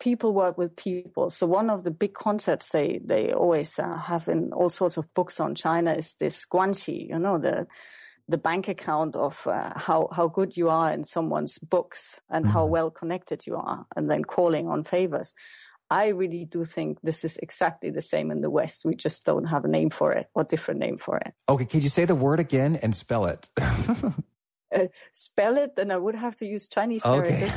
people 0.00 0.32
work 0.32 0.56
with 0.56 0.76
people. 0.76 1.30
So 1.30 1.46
one 1.46 1.68
of 1.68 1.84
the 1.84 1.90
big 1.90 2.14
concepts 2.14 2.70
they 2.70 3.00
they 3.04 3.32
always 3.32 3.78
uh, 3.78 3.98
have 3.98 4.28
in 4.28 4.52
all 4.52 4.70
sorts 4.70 4.96
of 4.96 5.12
books 5.14 5.38
on 5.38 5.54
China 5.54 5.92
is 5.92 6.14
this 6.14 6.46
guanxi, 6.46 7.08
you 7.10 7.18
know, 7.18 7.38
the 7.38 7.66
the 8.30 8.38
bank 8.38 8.68
account 8.68 9.16
of 9.16 9.46
uh, 9.46 9.72
how 9.76 10.08
how 10.12 10.28
good 10.28 10.56
you 10.56 10.68
are 10.70 10.92
in 10.92 11.04
someone's 11.04 11.58
books 11.58 12.20
and 12.30 12.44
mm-hmm. 12.44 12.54
how 12.54 12.64
well 12.66 12.90
connected 12.90 13.46
you 13.46 13.56
are, 13.56 13.86
and 13.96 14.10
then 14.10 14.24
calling 14.24 14.68
on 14.68 14.84
favors. 14.84 15.34
I 15.92 16.08
really 16.08 16.44
do 16.44 16.64
think 16.64 17.00
this 17.02 17.24
is 17.24 17.36
exactly 17.38 17.90
the 17.90 18.00
same 18.00 18.30
in 18.30 18.42
the 18.42 18.50
West. 18.50 18.84
We 18.84 18.94
just 18.94 19.26
don't 19.26 19.46
have 19.46 19.64
a 19.64 19.68
name 19.68 19.90
for 19.90 20.12
it 20.12 20.28
or 20.34 20.44
different 20.44 20.78
name 20.78 20.98
for 20.98 21.18
it. 21.18 21.34
Okay, 21.48 21.64
can 21.64 21.80
you 21.80 21.88
say 21.88 22.04
the 22.04 22.14
word 22.14 22.38
again 22.38 22.76
and 22.76 22.94
spell 22.94 23.26
it? 23.26 23.48
uh, 23.58 24.86
spell 25.10 25.56
it, 25.56 25.74
then 25.74 25.90
I 25.90 25.96
would 25.96 26.14
have 26.14 26.36
to 26.36 26.46
use 26.46 26.68
Chinese 26.68 27.04
okay. 27.04 27.50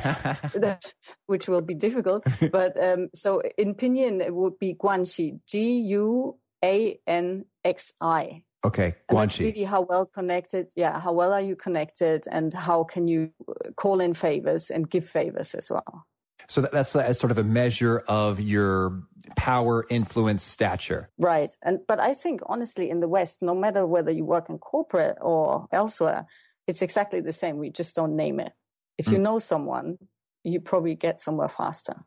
which 1.27 1.47
will 1.47 1.61
be 1.61 1.75
difficult. 1.75 2.25
But 2.51 2.83
um, 2.83 3.09
so 3.13 3.41
in 3.55 3.75
Pinyin, 3.75 4.19
it 4.19 4.33
would 4.33 4.57
be 4.57 4.73
Guanxi, 4.73 5.39
G 5.47 5.81
U 5.93 6.39
A 6.65 6.99
N 7.05 7.45
X 7.63 7.93
I. 8.01 8.43
Okay, 8.65 8.95
Guanxi. 9.09 9.41
Really 9.41 9.63
how 9.63 9.81
well 9.81 10.05
connected, 10.05 10.67
yeah, 10.75 10.99
how 10.99 11.11
well 11.11 11.33
are 11.33 11.41
you 11.41 11.55
connected 11.55 12.23
and 12.31 12.53
how 12.53 12.83
can 12.85 13.07
you 13.07 13.31
call 13.75 13.99
in 13.99 14.13
favors 14.13 14.69
and 14.69 14.89
give 14.89 15.07
favors 15.09 15.53
as 15.53 15.69
well. 15.69 16.05
So 16.47 16.61
that, 16.61 16.71
that's 16.71 16.95
a, 16.95 17.13
sort 17.13 17.31
of 17.31 17.37
a 17.37 17.43
measure 17.43 18.03
of 18.07 18.39
your 18.39 19.03
power, 19.35 19.85
influence, 19.89 20.43
stature. 20.43 21.09
Right. 21.17 21.49
And 21.61 21.79
but 21.87 21.99
I 21.99 22.13
think 22.13 22.41
honestly 22.45 22.89
in 22.89 22.99
the 22.99 23.07
West, 23.07 23.41
no 23.41 23.53
matter 23.53 23.85
whether 23.85 24.11
you 24.11 24.25
work 24.25 24.49
in 24.49 24.57
corporate 24.57 25.17
or 25.21 25.67
elsewhere, 25.71 26.25
it's 26.67 26.81
exactly 26.81 27.21
the 27.21 27.33
same. 27.33 27.57
We 27.57 27.69
just 27.69 27.95
don't 27.95 28.15
name 28.15 28.39
it. 28.39 28.53
If 28.97 29.07
you 29.07 29.17
mm. 29.17 29.21
know 29.21 29.39
someone, 29.39 29.97
you 30.43 30.59
probably 30.59 30.95
get 30.95 31.19
somewhere 31.19 31.49
faster. 31.49 32.03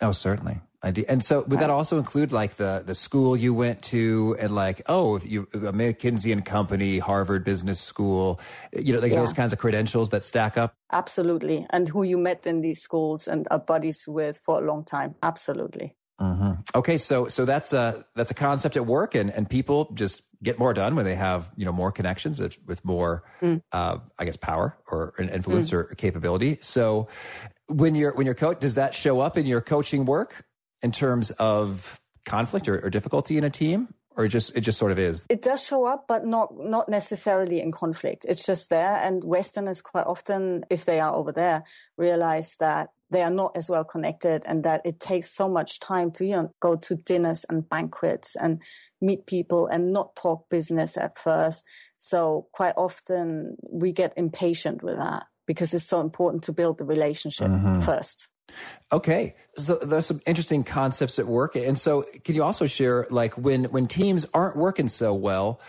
Oh, 0.00 0.12
certainly. 0.12 0.60
I 0.82 0.90
do. 0.90 1.04
And 1.08 1.24
so 1.24 1.42
would 1.42 1.58
that 1.60 1.70
also 1.70 1.98
include 1.98 2.30
like 2.32 2.56
the, 2.56 2.82
the 2.84 2.94
school 2.94 3.36
you 3.36 3.54
went 3.54 3.82
to 3.84 4.36
and 4.38 4.54
like, 4.54 4.82
oh, 4.86 5.18
you, 5.18 5.48
a 5.52 5.72
McKinsey 5.72 6.32
and 6.32 6.44
Company, 6.44 6.98
Harvard 6.98 7.44
Business 7.44 7.80
School, 7.80 8.40
you 8.72 8.92
know, 8.92 9.00
like 9.00 9.10
yeah. 9.10 9.18
those 9.18 9.32
kinds 9.32 9.52
of 9.52 9.58
credentials 9.58 10.10
that 10.10 10.24
stack 10.24 10.56
up? 10.56 10.74
Absolutely. 10.92 11.66
And 11.70 11.88
who 11.88 12.02
you 12.02 12.18
met 12.18 12.46
in 12.46 12.60
these 12.60 12.80
schools 12.80 13.26
and 13.26 13.48
are 13.50 13.58
buddies 13.58 14.04
with 14.06 14.38
for 14.38 14.62
a 14.62 14.66
long 14.66 14.84
time. 14.84 15.16
Absolutely. 15.22 15.94
Mm-hmm. 16.20 16.52
Okay, 16.74 16.96
so 16.96 17.28
so 17.28 17.44
that's 17.44 17.74
a 17.74 18.06
that's 18.14 18.30
a 18.30 18.34
concept 18.34 18.78
at 18.78 18.86
work, 18.86 19.14
and 19.14 19.28
and 19.28 19.50
people 19.50 19.92
just 19.92 20.22
get 20.42 20.58
more 20.58 20.72
done 20.72 20.96
when 20.96 21.04
they 21.04 21.14
have 21.14 21.50
you 21.56 21.66
know 21.66 21.72
more 21.72 21.92
connections 21.92 22.40
with 22.40 22.82
more, 22.86 23.22
mm. 23.42 23.60
uh, 23.70 23.98
I 24.18 24.24
guess, 24.24 24.36
power 24.36 24.78
or 24.86 25.12
an 25.18 25.28
influence 25.28 25.70
mm. 25.70 25.74
or 25.74 25.84
capability. 25.94 26.56
So 26.62 27.08
when 27.68 27.94
you're 27.94 28.14
when 28.14 28.26
you're 28.26 28.34
coach, 28.34 28.60
does 28.60 28.76
that 28.76 28.94
show 28.94 29.20
up 29.20 29.36
in 29.36 29.46
your 29.46 29.60
coaching 29.60 30.04
work 30.04 30.44
in 30.82 30.92
terms 30.92 31.30
of 31.32 32.00
conflict 32.24 32.68
or, 32.68 32.84
or 32.84 32.90
difficulty 32.90 33.38
in 33.38 33.44
a 33.44 33.50
team? 33.50 33.88
or 34.16 34.24
it 34.24 34.30
just 34.30 34.56
it 34.56 34.62
just 34.62 34.78
sort 34.78 34.92
of 34.92 34.98
is? 34.98 35.24
It 35.28 35.42
does 35.42 35.64
show 35.64 35.84
up 35.84 36.06
but 36.08 36.26
not 36.26 36.54
not 36.58 36.88
necessarily 36.88 37.60
in 37.60 37.70
conflict. 37.70 38.24
It's 38.28 38.44
just 38.44 38.70
there. 38.70 38.96
And 38.96 39.22
westerners 39.22 39.82
quite 39.82 40.06
often 40.06 40.64
if 40.70 40.84
they 40.84 41.00
are 41.00 41.14
over 41.14 41.32
there 41.32 41.64
realize 41.96 42.56
that 42.58 42.90
they 43.10 43.22
are 43.22 43.30
not 43.30 43.52
as 43.54 43.70
well 43.70 43.84
connected 43.84 44.42
and 44.46 44.64
that 44.64 44.80
it 44.84 44.98
takes 44.98 45.30
so 45.30 45.48
much 45.48 45.78
time 45.78 46.10
to 46.12 46.24
you 46.24 46.32
know 46.32 46.54
go 46.60 46.76
to 46.76 46.96
dinners 46.96 47.44
and 47.48 47.68
banquets 47.68 48.34
and 48.36 48.62
meet 49.00 49.26
people 49.26 49.66
and 49.66 49.92
not 49.92 50.16
talk 50.16 50.48
business 50.48 50.96
at 50.96 51.18
first. 51.18 51.64
So 51.98 52.48
quite 52.52 52.74
often 52.76 53.56
we 53.62 53.92
get 53.92 54.14
impatient 54.16 54.82
with 54.82 54.96
that 54.96 55.24
because 55.46 55.74
it's 55.74 55.84
so 55.84 56.00
important 56.00 56.42
to 56.44 56.52
build 56.52 56.78
the 56.78 56.84
relationship 56.84 57.48
mm-hmm. 57.48 57.80
first 57.80 58.28
Okay, 58.92 59.34
so 59.56 59.76
there's 59.76 60.06
some 60.06 60.20
interesting 60.26 60.64
concepts 60.64 61.18
at 61.18 61.26
work, 61.26 61.56
and 61.56 61.78
so 61.78 62.04
can 62.24 62.34
you 62.34 62.42
also 62.42 62.66
share, 62.66 63.06
like, 63.10 63.36
when 63.36 63.64
when 63.64 63.86
teams 63.86 64.26
aren't 64.32 64.56
working 64.56 64.88
so 64.88 65.14
well, 65.14 65.60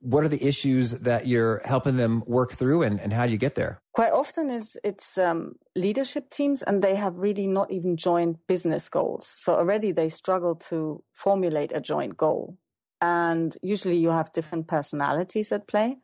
what 0.00 0.24
are 0.24 0.28
the 0.28 0.46
issues 0.46 0.92
that 0.92 1.26
you're 1.26 1.60
helping 1.64 1.96
them 1.96 2.22
work 2.26 2.52
through, 2.52 2.82
and, 2.82 3.00
and 3.00 3.12
how 3.12 3.26
do 3.26 3.32
you 3.32 3.38
get 3.38 3.54
there? 3.54 3.80
Quite 3.92 4.12
often, 4.12 4.50
is 4.50 4.78
it's 4.82 5.18
um, 5.18 5.56
leadership 5.76 6.30
teams, 6.30 6.62
and 6.62 6.82
they 6.82 6.96
have 6.96 7.16
really 7.16 7.46
not 7.46 7.70
even 7.70 7.96
joined 7.96 8.38
business 8.46 8.88
goals. 8.88 9.26
So 9.26 9.54
already 9.54 9.92
they 9.92 10.08
struggle 10.08 10.54
to 10.70 11.02
formulate 11.12 11.72
a 11.74 11.80
joint 11.80 12.16
goal, 12.16 12.56
and 13.00 13.56
usually 13.62 13.98
you 13.98 14.10
have 14.10 14.32
different 14.32 14.66
personalities 14.66 15.52
at 15.52 15.66
play 15.66 15.98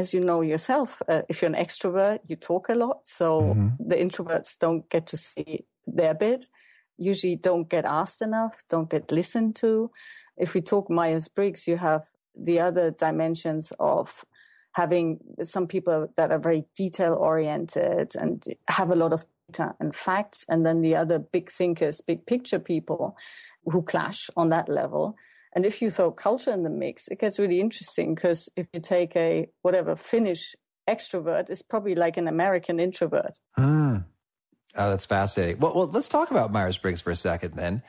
as 0.00 0.14
you 0.14 0.20
know 0.20 0.40
yourself, 0.40 1.02
uh, 1.08 1.22
if 1.28 1.42
you're 1.42 1.54
an 1.54 1.64
extrovert, 1.66 2.20
you 2.26 2.36
talk 2.36 2.70
a 2.70 2.74
lot. 2.74 3.06
So 3.06 3.26
mm-hmm. 3.42 3.88
the 3.90 3.96
introverts 3.96 4.58
don't 4.58 4.88
get 4.88 5.06
to 5.08 5.16
see 5.16 5.66
their 5.86 6.14
bit, 6.14 6.46
usually 6.96 7.36
don't 7.36 7.68
get 7.68 7.84
asked 7.84 8.22
enough, 8.22 8.54
don't 8.68 8.90
get 8.90 9.12
listened 9.12 9.56
to. 9.56 9.90
If 10.36 10.54
we 10.54 10.62
talk 10.62 10.88
Myers 10.88 11.28
Briggs, 11.28 11.68
you 11.68 11.76
have 11.76 12.04
the 12.34 12.60
other 12.60 12.90
dimensions 12.90 13.72
of 13.78 14.24
having 14.72 15.18
some 15.42 15.66
people 15.66 16.08
that 16.16 16.30
are 16.30 16.38
very 16.38 16.64
detail 16.74 17.14
oriented 17.14 18.14
and 18.16 18.42
have 18.68 18.90
a 18.90 18.96
lot 18.96 19.12
of 19.12 19.26
data 19.50 19.74
and 19.80 19.94
facts, 19.94 20.46
and 20.48 20.64
then 20.64 20.80
the 20.80 20.96
other 20.96 21.18
big 21.18 21.50
thinkers, 21.50 22.00
big 22.00 22.24
picture 22.24 22.58
people 22.58 23.16
who 23.64 23.82
clash 23.82 24.30
on 24.36 24.48
that 24.48 24.68
level. 24.68 25.16
And 25.52 25.66
if 25.66 25.82
you 25.82 25.90
throw 25.90 26.12
culture 26.12 26.52
in 26.52 26.62
the 26.62 26.70
mix, 26.70 27.08
it 27.08 27.18
gets 27.18 27.38
really 27.38 27.60
interesting 27.60 28.14
because 28.14 28.48
if 28.56 28.66
you 28.72 28.80
take 28.80 29.16
a 29.16 29.48
whatever 29.62 29.96
Finnish 29.96 30.54
extrovert, 30.88 31.50
it's 31.50 31.62
probably 31.62 31.94
like 31.94 32.16
an 32.16 32.28
American 32.28 32.78
introvert. 32.80 33.38
Hmm. 33.56 33.98
Oh, 34.76 34.90
that's 34.90 35.06
fascinating. 35.06 35.58
Well, 35.58 35.74
well, 35.74 35.86
let's 35.88 36.08
talk 36.08 36.30
about 36.30 36.52
Myers 36.52 36.78
Briggs 36.78 37.00
for 37.00 37.10
a 37.10 37.16
second 37.16 37.54
then. 37.54 37.82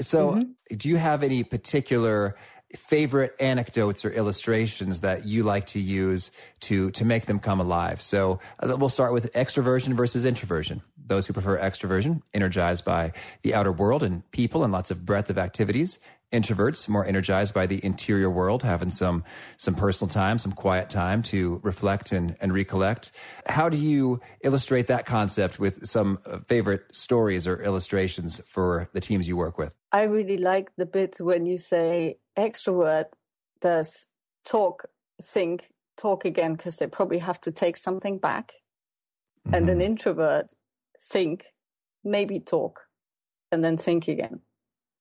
So, 0.00 0.32
mm-hmm. 0.32 0.76
do 0.76 0.88
you 0.88 0.96
have 0.96 1.22
any 1.22 1.44
particular 1.44 2.36
favorite 2.74 3.36
anecdotes 3.38 4.04
or 4.04 4.10
illustrations 4.10 5.02
that 5.02 5.24
you 5.24 5.44
like 5.44 5.66
to 5.66 5.78
use 5.78 6.32
to 6.60 6.90
to 6.92 7.04
make 7.04 7.26
them 7.26 7.38
come 7.38 7.60
alive? 7.60 8.02
So, 8.02 8.40
uh, 8.58 8.76
we'll 8.76 8.88
start 8.88 9.12
with 9.12 9.32
extroversion 9.32 9.94
versus 9.94 10.24
introversion. 10.24 10.82
Those 11.06 11.26
who 11.26 11.34
prefer 11.34 11.56
extroversion, 11.58 12.22
energized 12.32 12.84
by 12.84 13.12
the 13.42 13.54
outer 13.54 13.70
world 13.70 14.02
and 14.02 14.28
people 14.32 14.64
and 14.64 14.72
lots 14.72 14.90
of 14.90 15.06
breadth 15.06 15.30
of 15.30 15.38
activities, 15.38 16.00
introverts 16.34 16.88
more 16.88 17.06
energized 17.06 17.54
by 17.54 17.64
the 17.64 17.82
interior 17.84 18.28
world 18.28 18.62
having 18.62 18.90
some 18.90 19.22
some 19.56 19.74
personal 19.74 20.10
time 20.10 20.38
some 20.38 20.52
quiet 20.52 20.90
time 20.90 21.22
to 21.22 21.60
reflect 21.62 22.10
and, 22.12 22.36
and 22.40 22.52
recollect 22.52 23.12
how 23.46 23.68
do 23.68 23.76
you 23.76 24.20
illustrate 24.42 24.88
that 24.88 25.06
concept 25.06 25.58
with 25.58 25.86
some 25.86 26.18
favorite 26.46 26.82
stories 26.92 27.46
or 27.46 27.62
illustrations 27.62 28.40
for 28.46 28.88
the 28.92 29.00
teams 29.00 29.28
you 29.28 29.36
work 29.36 29.56
with 29.56 29.74
i 29.92 30.02
really 30.02 30.36
like 30.36 30.70
the 30.76 30.86
bit 30.86 31.16
when 31.20 31.46
you 31.46 31.56
say 31.56 32.16
extrovert 32.36 33.06
does 33.60 34.08
talk 34.44 34.86
think 35.22 35.70
talk 35.96 36.24
again 36.24 36.54
because 36.54 36.76
they 36.78 36.88
probably 36.88 37.18
have 37.18 37.40
to 37.40 37.52
take 37.52 37.76
something 37.76 38.18
back 38.18 38.52
mm-hmm. 39.46 39.54
and 39.54 39.68
an 39.68 39.78
mm-hmm. 39.78 39.92
introvert 39.92 40.52
think 41.00 41.46
maybe 42.02 42.40
talk 42.40 42.88
and 43.52 43.62
then 43.62 43.76
think 43.76 44.08
again 44.08 44.40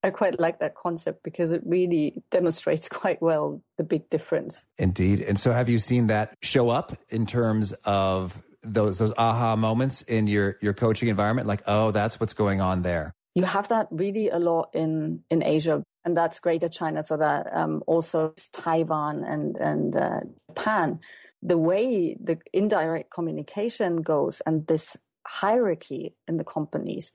I 0.03 0.09
quite 0.09 0.39
like 0.39 0.59
that 0.59 0.75
concept 0.75 1.23
because 1.23 1.53
it 1.53 1.61
really 1.65 2.21
demonstrates 2.29 2.89
quite 3.01 3.21
well 3.21 3.61
the 3.77 3.83
big 3.83 4.09
difference. 4.09 4.65
Indeed. 4.77 5.21
And 5.21 5.39
so 5.39 5.51
have 5.51 5.69
you 5.69 5.79
seen 5.79 6.07
that 6.07 6.35
show 6.41 6.69
up 6.69 6.97
in 7.09 7.25
terms 7.25 7.71
of 7.85 8.41
those 8.63 8.97
those 8.97 9.13
aha 9.17 9.55
moments 9.55 10.01
in 10.03 10.27
your 10.27 10.57
your 10.61 10.73
coaching 10.73 11.09
environment 11.09 11.47
like 11.47 11.61
oh 11.67 11.91
that's 11.91 12.19
what's 12.19 12.33
going 12.33 12.61
on 12.61 12.81
there. 12.81 13.13
You 13.35 13.43
have 13.43 13.67
that 13.69 13.87
really 13.91 14.29
a 14.29 14.39
lot 14.39 14.69
in 14.73 15.23
in 15.29 15.43
Asia 15.43 15.83
and 16.05 16.15
that's 16.15 16.39
Greater 16.39 16.69
China 16.69 17.03
so 17.03 17.17
that 17.17 17.47
um, 17.53 17.83
also 17.87 18.33
Taiwan 18.53 19.23
and 19.23 19.57
and 19.57 19.95
uh, 19.95 20.21
Japan 20.49 20.99
the 21.41 21.57
way 21.57 22.15
the 22.21 22.37
indirect 22.53 23.11
communication 23.11 23.97
goes 23.97 24.41
and 24.41 24.65
this 24.67 24.95
hierarchy 25.27 26.15
in 26.27 26.37
the 26.37 26.43
companies 26.43 27.11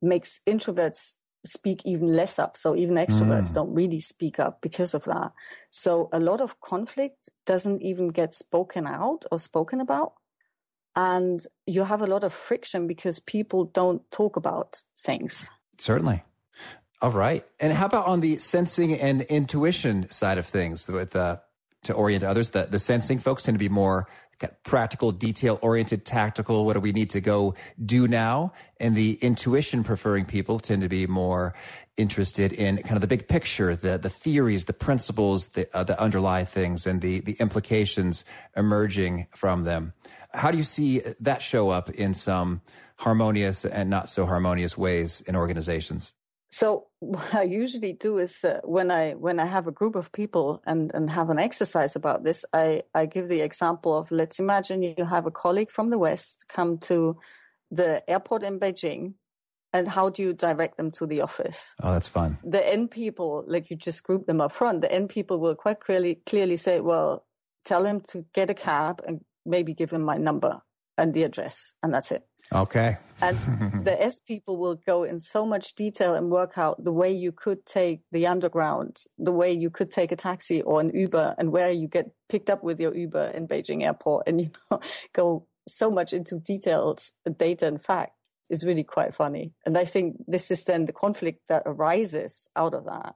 makes 0.00 0.40
introverts 0.46 1.14
speak 1.48 1.82
even 1.84 2.08
less 2.08 2.38
up. 2.38 2.56
So 2.56 2.76
even 2.76 2.96
extroverts 2.96 3.50
mm. 3.50 3.54
don't 3.54 3.74
really 3.74 4.00
speak 4.00 4.38
up 4.38 4.60
because 4.60 4.94
of 4.94 5.04
that. 5.04 5.32
So 5.70 6.08
a 6.12 6.20
lot 6.20 6.40
of 6.40 6.60
conflict 6.60 7.30
doesn't 7.46 7.82
even 7.82 8.08
get 8.08 8.34
spoken 8.34 8.86
out 8.86 9.24
or 9.30 9.38
spoken 9.38 9.80
about. 9.80 10.12
And 10.94 11.44
you 11.66 11.84
have 11.84 12.02
a 12.02 12.06
lot 12.06 12.24
of 12.24 12.32
friction 12.32 12.86
because 12.86 13.20
people 13.20 13.64
don't 13.64 14.08
talk 14.10 14.36
about 14.36 14.82
things. 14.98 15.48
Certainly. 15.78 16.24
All 17.00 17.12
right. 17.12 17.44
And 17.60 17.72
how 17.72 17.86
about 17.86 18.06
on 18.06 18.20
the 18.20 18.38
sensing 18.38 18.92
and 18.94 19.22
intuition 19.22 20.10
side 20.10 20.38
of 20.38 20.46
things 20.46 20.88
with 20.88 21.14
uh, 21.14 21.36
to 21.84 21.92
orient 21.92 22.24
others? 22.24 22.50
The, 22.50 22.64
the 22.64 22.80
sensing 22.80 23.18
folks 23.18 23.44
tend 23.44 23.54
to 23.54 23.60
be 23.60 23.68
more 23.68 24.08
practical, 24.62 25.12
detail 25.12 25.58
oriented, 25.62 26.04
tactical. 26.04 26.64
What 26.64 26.74
do 26.74 26.80
we 26.80 26.92
need 26.92 27.10
to 27.10 27.20
go 27.20 27.54
do 27.84 28.06
now? 28.06 28.52
And 28.78 28.96
the 28.96 29.14
intuition 29.20 29.84
preferring 29.84 30.24
people 30.24 30.58
tend 30.58 30.82
to 30.82 30.88
be 30.88 31.06
more 31.06 31.54
interested 31.96 32.52
in 32.52 32.76
kind 32.82 32.94
of 32.94 33.00
the 33.00 33.06
big 33.06 33.28
picture, 33.28 33.74
the 33.74 33.98
the 33.98 34.08
theories, 34.08 34.64
the 34.66 34.72
principles 34.72 35.48
that, 35.48 35.68
uh, 35.74 35.84
that 35.84 35.98
underlie 35.98 36.44
things, 36.44 36.86
and 36.86 37.00
the 37.00 37.20
the 37.20 37.36
implications 37.40 38.24
emerging 38.56 39.26
from 39.34 39.64
them. 39.64 39.92
How 40.32 40.50
do 40.50 40.58
you 40.58 40.64
see 40.64 41.02
that 41.20 41.42
show 41.42 41.70
up 41.70 41.90
in 41.90 42.14
some 42.14 42.60
harmonious 42.96 43.64
and 43.64 43.90
not 43.90 44.10
so 44.10 44.26
harmonious 44.26 44.76
ways 44.76 45.20
in 45.22 45.34
organizations? 45.34 46.12
So 46.50 46.86
what 47.00 47.34
I 47.34 47.42
usually 47.42 47.92
do 47.92 48.18
is 48.18 48.44
uh, 48.44 48.60
when 48.64 48.90
I 48.90 49.12
when 49.12 49.38
I 49.40 49.46
have 49.46 49.66
a 49.66 49.72
group 49.72 49.96
of 49.96 50.12
people 50.12 50.62
and 50.66 50.92
and 50.94 51.10
have 51.10 51.30
an 51.30 51.38
exercise 51.38 51.96
about 51.96 52.24
this, 52.24 52.44
I 52.52 52.82
I 52.94 53.06
give 53.06 53.28
the 53.28 53.40
example 53.40 53.96
of 53.96 54.10
let's 54.10 54.38
imagine 54.38 54.82
you 54.82 55.04
have 55.04 55.26
a 55.26 55.30
colleague 55.30 55.70
from 55.70 55.90
the 55.90 55.98
west 55.98 56.46
come 56.48 56.78
to 56.78 57.18
the 57.70 58.02
airport 58.08 58.42
in 58.42 58.58
Beijing, 58.58 59.14
and 59.72 59.88
how 59.88 60.08
do 60.08 60.22
you 60.22 60.32
direct 60.32 60.76
them 60.76 60.90
to 60.92 61.06
the 61.06 61.20
office? 61.20 61.74
Oh, 61.82 61.92
that's 61.92 62.08
fun. 62.08 62.38
The 62.42 62.66
N 62.66 62.88
people, 62.88 63.44
like 63.46 63.70
you 63.70 63.76
just 63.76 64.02
group 64.02 64.26
them 64.26 64.40
up 64.40 64.52
front. 64.52 64.80
The 64.80 64.92
N 64.92 65.08
people 65.08 65.38
will 65.38 65.54
quite 65.54 65.80
clearly 65.80 66.16
clearly 66.26 66.56
say, 66.56 66.80
well, 66.80 67.26
tell 67.64 67.84
him 67.84 68.00
to 68.08 68.24
get 68.32 68.50
a 68.50 68.54
cab 68.54 69.02
and 69.06 69.20
maybe 69.44 69.74
give 69.74 69.90
him 69.90 70.02
my 70.02 70.16
number 70.16 70.62
and 70.96 71.14
the 71.14 71.22
address, 71.22 71.72
and 71.82 71.94
that's 71.94 72.10
it. 72.10 72.27
Okay. 72.52 72.96
and 73.20 73.84
the 73.84 74.00
S 74.00 74.20
people 74.20 74.56
will 74.56 74.76
go 74.86 75.02
in 75.02 75.18
so 75.18 75.44
much 75.44 75.74
detail 75.74 76.14
and 76.14 76.30
work 76.30 76.56
out 76.56 76.82
the 76.82 76.92
way 76.92 77.12
you 77.12 77.32
could 77.32 77.66
take 77.66 78.00
the 78.12 78.26
underground, 78.26 79.04
the 79.18 79.32
way 79.32 79.52
you 79.52 79.70
could 79.70 79.90
take 79.90 80.12
a 80.12 80.16
taxi 80.16 80.62
or 80.62 80.80
an 80.80 80.90
Uber, 80.94 81.34
and 81.36 81.52
where 81.52 81.72
you 81.72 81.88
get 81.88 82.10
picked 82.28 82.48
up 82.48 82.62
with 82.62 82.80
your 82.80 82.94
Uber 82.94 83.32
in 83.34 83.48
Beijing 83.48 83.82
airport, 83.82 84.28
and 84.28 84.40
you 84.40 84.50
know 84.70 84.80
go 85.12 85.46
so 85.66 85.90
much 85.90 86.12
into 86.12 86.38
detailed 86.38 87.10
data 87.36 87.66
and 87.66 87.82
fact 87.82 88.12
is 88.48 88.64
really 88.64 88.84
quite 88.84 89.14
funny. 89.14 89.52
And 89.66 89.76
I 89.76 89.84
think 89.84 90.16
this 90.26 90.50
is 90.50 90.64
then 90.64 90.86
the 90.86 90.92
conflict 90.92 91.48
that 91.48 91.64
arises 91.66 92.48
out 92.56 92.72
of 92.72 92.86
that 92.86 93.14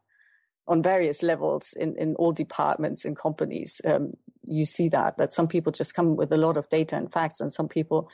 on 0.69 0.83
various 0.83 1.23
levels 1.23 1.73
in, 1.73 1.97
in 1.97 2.15
all 2.17 2.33
departments 2.33 3.05
in 3.05 3.15
companies. 3.15 3.81
Um, 3.85 4.13
you 4.47 4.65
see 4.65 4.89
that 4.91 5.17
that 5.19 5.33
some 5.33 5.49
people 5.49 5.73
just 5.73 5.95
come 5.95 6.17
with 6.17 6.33
a 6.33 6.37
lot 6.37 6.57
of 6.57 6.69
data 6.69 6.97
and 6.97 7.13
facts, 7.13 7.41
and 7.41 7.53
some 7.53 7.69
people 7.69 8.11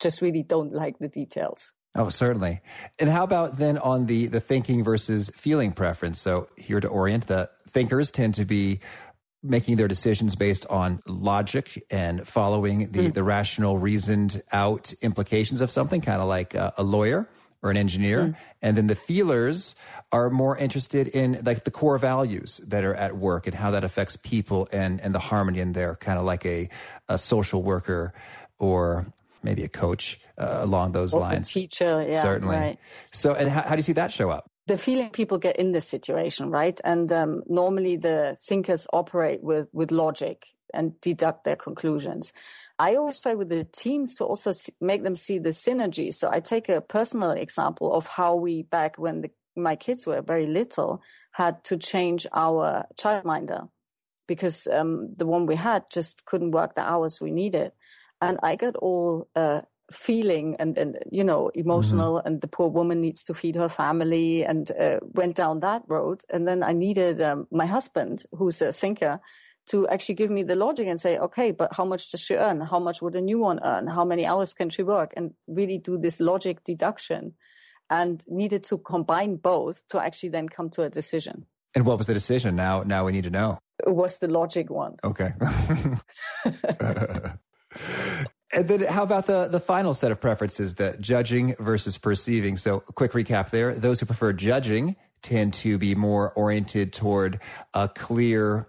just 0.00 0.22
really 0.22 0.42
don't 0.42 0.72
like 0.72 0.98
the 0.98 1.08
details. 1.08 1.74
Oh, 1.94 2.08
certainly. 2.08 2.60
And 2.98 3.10
how 3.10 3.24
about 3.24 3.58
then 3.58 3.76
on 3.78 4.06
the 4.06 4.26
the 4.26 4.40
thinking 4.40 4.84
versus 4.84 5.30
feeling 5.34 5.72
preference? 5.72 6.20
So 6.20 6.48
here 6.56 6.80
to 6.80 6.88
orient, 6.88 7.26
the 7.26 7.50
thinkers 7.68 8.10
tend 8.10 8.34
to 8.34 8.44
be 8.44 8.80
making 9.42 9.76
their 9.76 9.88
decisions 9.88 10.36
based 10.36 10.66
on 10.66 11.00
logic 11.06 11.82
and 11.90 12.26
following 12.26 12.92
the, 12.92 13.08
mm. 13.08 13.14
the 13.14 13.22
rational, 13.22 13.78
reasoned 13.78 14.42
out 14.52 14.92
implications 15.00 15.60
of 15.60 15.70
something, 15.70 16.00
kind 16.00 16.20
of 16.20 16.28
like 16.28 16.54
a, 16.54 16.74
a, 16.76 16.82
lawyer 16.82 17.26
or 17.62 17.70
an 17.70 17.76
engineer. 17.76 18.24
Mm. 18.24 18.36
And 18.60 18.76
then 18.76 18.86
the 18.86 18.94
feelers 18.94 19.74
are 20.12 20.28
more 20.28 20.58
interested 20.58 21.08
in 21.08 21.40
like 21.44 21.64
the 21.64 21.70
core 21.70 21.96
values 21.96 22.58
that 22.68 22.84
are 22.84 22.94
at 22.94 23.16
work 23.16 23.46
and 23.46 23.56
how 23.56 23.70
that 23.70 23.82
affects 23.82 24.16
people 24.16 24.68
and, 24.72 25.00
and 25.00 25.14
the 25.14 25.18
harmony 25.18 25.60
in 25.60 25.72
there, 25.72 25.96
kind 25.96 26.18
of 26.18 26.26
like 26.26 26.44
a, 26.44 26.68
a 27.08 27.16
social 27.16 27.62
worker 27.62 28.12
or 28.58 29.06
maybe 29.42 29.64
a 29.64 29.68
coach 29.68 30.20
uh, 30.38 30.58
along 30.60 30.92
those 30.92 31.14
or 31.14 31.20
lines. 31.20 31.52
teacher, 31.52 32.06
yeah, 32.08 32.22
certainly. 32.22 32.56
Right. 32.56 32.78
So, 33.12 33.34
and 33.34 33.50
how, 33.50 33.62
how, 33.62 33.70
do 33.70 33.76
you 33.76 33.82
see 33.82 33.92
that 33.92 34.12
show 34.12 34.30
up? 34.30 34.50
The 34.66 34.78
feeling 34.78 35.10
people 35.10 35.38
get 35.38 35.56
in 35.56 35.72
this 35.72 35.88
situation, 35.88 36.50
right? 36.50 36.80
And 36.84 37.12
um, 37.12 37.42
normally 37.46 37.96
the 37.96 38.36
thinkers 38.38 38.86
operate 38.92 39.42
with 39.42 39.68
with 39.72 39.90
logic 39.90 40.46
and 40.72 41.00
deduct 41.00 41.44
their 41.44 41.56
conclusions. 41.56 42.32
I 42.78 42.94
always 42.94 43.20
try 43.20 43.34
with 43.34 43.48
the 43.48 43.64
teams 43.64 44.14
to 44.14 44.24
also 44.24 44.52
make 44.80 45.02
them 45.02 45.14
see 45.14 45.38
the 45.38 45.50
synergy. 45.50 46.12
So 46.12 46.30
I 46.32 46.40
take 46.40 46.68
a 46.68 46.80
personal 46.80 47.32
example 47.32 47.92
of 47.92 48.06
how 48.06 48.36
we 48.36 48.62
back 48.62 48.96
when 48.96 49.22
the, 49.22 49.30
my 49.56 49.76
kids 49.76 50.06
were 50.06 50.22
very 50.22 50.46
little 50.46 51.02
had 51.32 51.62
to 51.64 51.76
change 51.76 52.26
our 52.32 52.86
childminder 52.96 53.68
because 54.26 54.66
um, 54.68 55.12
the 55.14 55.26
one 55.26 55.46
we 55.46 55.56
had 55.56 55.84
just 55.90 56.24
couldn't 56.24 56.52
work 56.52 56.74
the 56.74 56.88
hours 56.88 57.20
we 57.20 57.32
needed 57.32 57.72
and 58.20 58.38
I 58.42 58.56
got 58.56 58.76
all 58.76 59.28
uh, 59.34 59.62
feeling 59.92 60.56
and, 60.58 60.76
and 60.78 60.98
you 61.10 61.24
know 61.24 61.50
emotional 61.54 62.14
mm-hmm. 62.14 62.26
and 62.26 62.40
the 62.40 62.48
poor 62.48 62.68
woman 62.68 63.00
needs 63.00 63.24
to 63.24 63.34
feed 63.34 63.56
her 63.56 63.68
family 63.68 64.44
and 64.44 64.70
uh, 64.78 64.98
went 65.02 65.36
down 65.36 65.60
that 65.60 65.82
road. 65.88 66.22
And 66.30 66.46
then 66.46 66.62
i 66.62 66.72
needed 66.72 67.20
um, 67.20 67.46
my 67.50 67.66
husband 67.66 68.24
who's 68.32 68.62
a 68.62 68.72
thinker 68.72 69.20
to 69.66 69.86
actually 69.88 70.14
give 70.14 70.30
me 70.30 70.42
the 70.42 70.56
logic 70.56 70.86
and 70.86 70.98
say 71.00 71.18
okay 71.18 71.52
but 71.52 71.74
how 71.76 71.84
much 71.84 72.10
does 72.10 72.20
she 72.20 72.34
earn? 72.34 72.60
How 72.60 72.78
much 72.78 73.02
would 73.02 73.16
a 73.16 73.20
new 73.20 73.38
one 73.38 73.60
earn? 73.62 73.88
How 73.88 74.04
many 74.04 74.26
hours 74.26 74.54
can 74.54 74.70
she 74.70 74.82
work? 74.82 75.12
And 75.16 75.34
really 75.46 75.78
do 75.78 75.98
this 75.98 76.20
logic 76.20 76.64
deduction 76.64 77.34
and 77.88 78.24
needed 78.28 78.62
to 78.64 78.78
combine 78.78 79.36
both 79.36 79.86
to 79.88 80.00
actually 80.00 80.28
then 80.28 80.48
come 80.48 80.70
to 80.70 80.82
a 80.82 80.90
decision. 80.90 81.46
And 81.74 81.84
what 81.86 81.98
was 81.98 82.06
the 82.06 82.14
decision? 82.14 82.56
Now 82.56 82.82
now 82.82 83.04
we 83.04 83.12
need 83.12 83.24
to 83.24 83.30
know. 83.30 83.58
It 83.84 83.94
was 83.94 84.18
the 84.18 84.28
logic 84.28 84.70
one. 84.70 84.96
Okay 85.02 85.32
And 88.52 88.66
then 88.66 88.80
how 88.80 89.04
about 89.04 89.26
the, 89.26 89.46
the 89.46 89.60
final 89.60 89.94
set 89.94 90.10
of 90.10 90.20
preferences, 90.20 90.74
the 90.74 90.96
judging 91.00 91.54
versus 91.58 91.98
perceiving? 91.98 92.56
So 92.56 92.80
quick 92.80 93.12
recap 93.12 93.50
there. 93.50 93.74
Those 93.74 94.00
who 94.00 94.06
prefer 94.06 94.32
judging 94.32 94.96
tend 95.22 95.54
to 95.54 95.78
be 95.78 95.94
more 95.94 96.32
oriented 96.32 96.92
toward 96.92 97.40
a 97.74 97.88
clear 97.88 98.66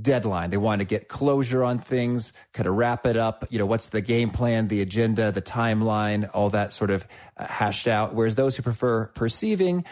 deadline. 0.00 0.50
They 0.50 0.56
want 0.56 0.80
to 0.80 0.84
get 0.84 1.08
closure 1.08 1.62
on 1.62 1.78
things, 1.78 2.32
kind 2.52 2.66
of 2.66 2.74
wrap 2.74 3.06
it 3.06 3.16
up. 3.16 3.44
You 3.50 3.58
know, 3.58 3.66
what's 3.66 3.88
the 3.88 4.00
game 4.00 4.30
plan, 4.30 4.68
the 4.68 4.82
agenda, 4.82 5.30
the 5.30 5.42
timeline, 5.42 6.28
all 6.34 6.50
that 6.50 6.72
sort 6.72 6.90
of 6.90 7.06
hashed 7.36 7.86
out. 7.86 8.14
Whereas 8.14 8.34
those 8.34 8.56
who 8.56 8.62
prefer 8.62 9.06
perceiving, 9.08 9.84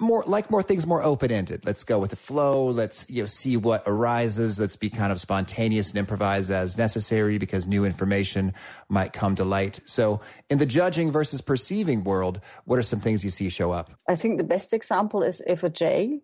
more 0.00 0.24
like 0.26 0.50
more 0.50 0.62
things 0.62 0.86
more 0.86 1.02
open 1.02 1.30
ended. 1.30 1.64
Let's 1.64 1.84
go 1.84 1.98
with 1.98 2.10
the 2.10 2.16
flow. 2.16 2.66
Let's 2.66 3.08
you 3.08 3.22
know 3.22 3.26
see 3.26 3.56
what 3.56 3.82
arises. 3.86 4.58
Let's 4.58 4.76
be 4.76 4.90
kind 4.90 5.12
of 5.12 5.20
spontaneous 5.20 5.90
and 5.90 5.98
improvise 5.98 6.50
as 6.50 6.78
necessary 6.78 7.38
because 7.38 7.66
new 7.66 7.84
information 7.84 8.54
might 8.88 9.12
come 9.12 9.34
to 9.36 9.44
light. 9.44 9.80
So, 9.84 10.20
in 10.48 10.58
the 10.58 10.66
judging 10.66 11.10
versus 11.10 11.40
perceiving 11.40 12.04
world, 12.04 12.40
what 12.64 12.78
are 12.78 12.82
some 12.82 13.00
things 13.00 13.24
you 13.24 13.30
see 13.30 13.48
show 13.48 13.72
up? 13.72 13.92
I 14.08 14.14
think 14.14 14.38
the 14.38 14.44
best 14.44 14.72
example 14.72 15.22
is 15.22 15.42
if 15.46 15.62
a 15.62 15.68
J 15.68 16.20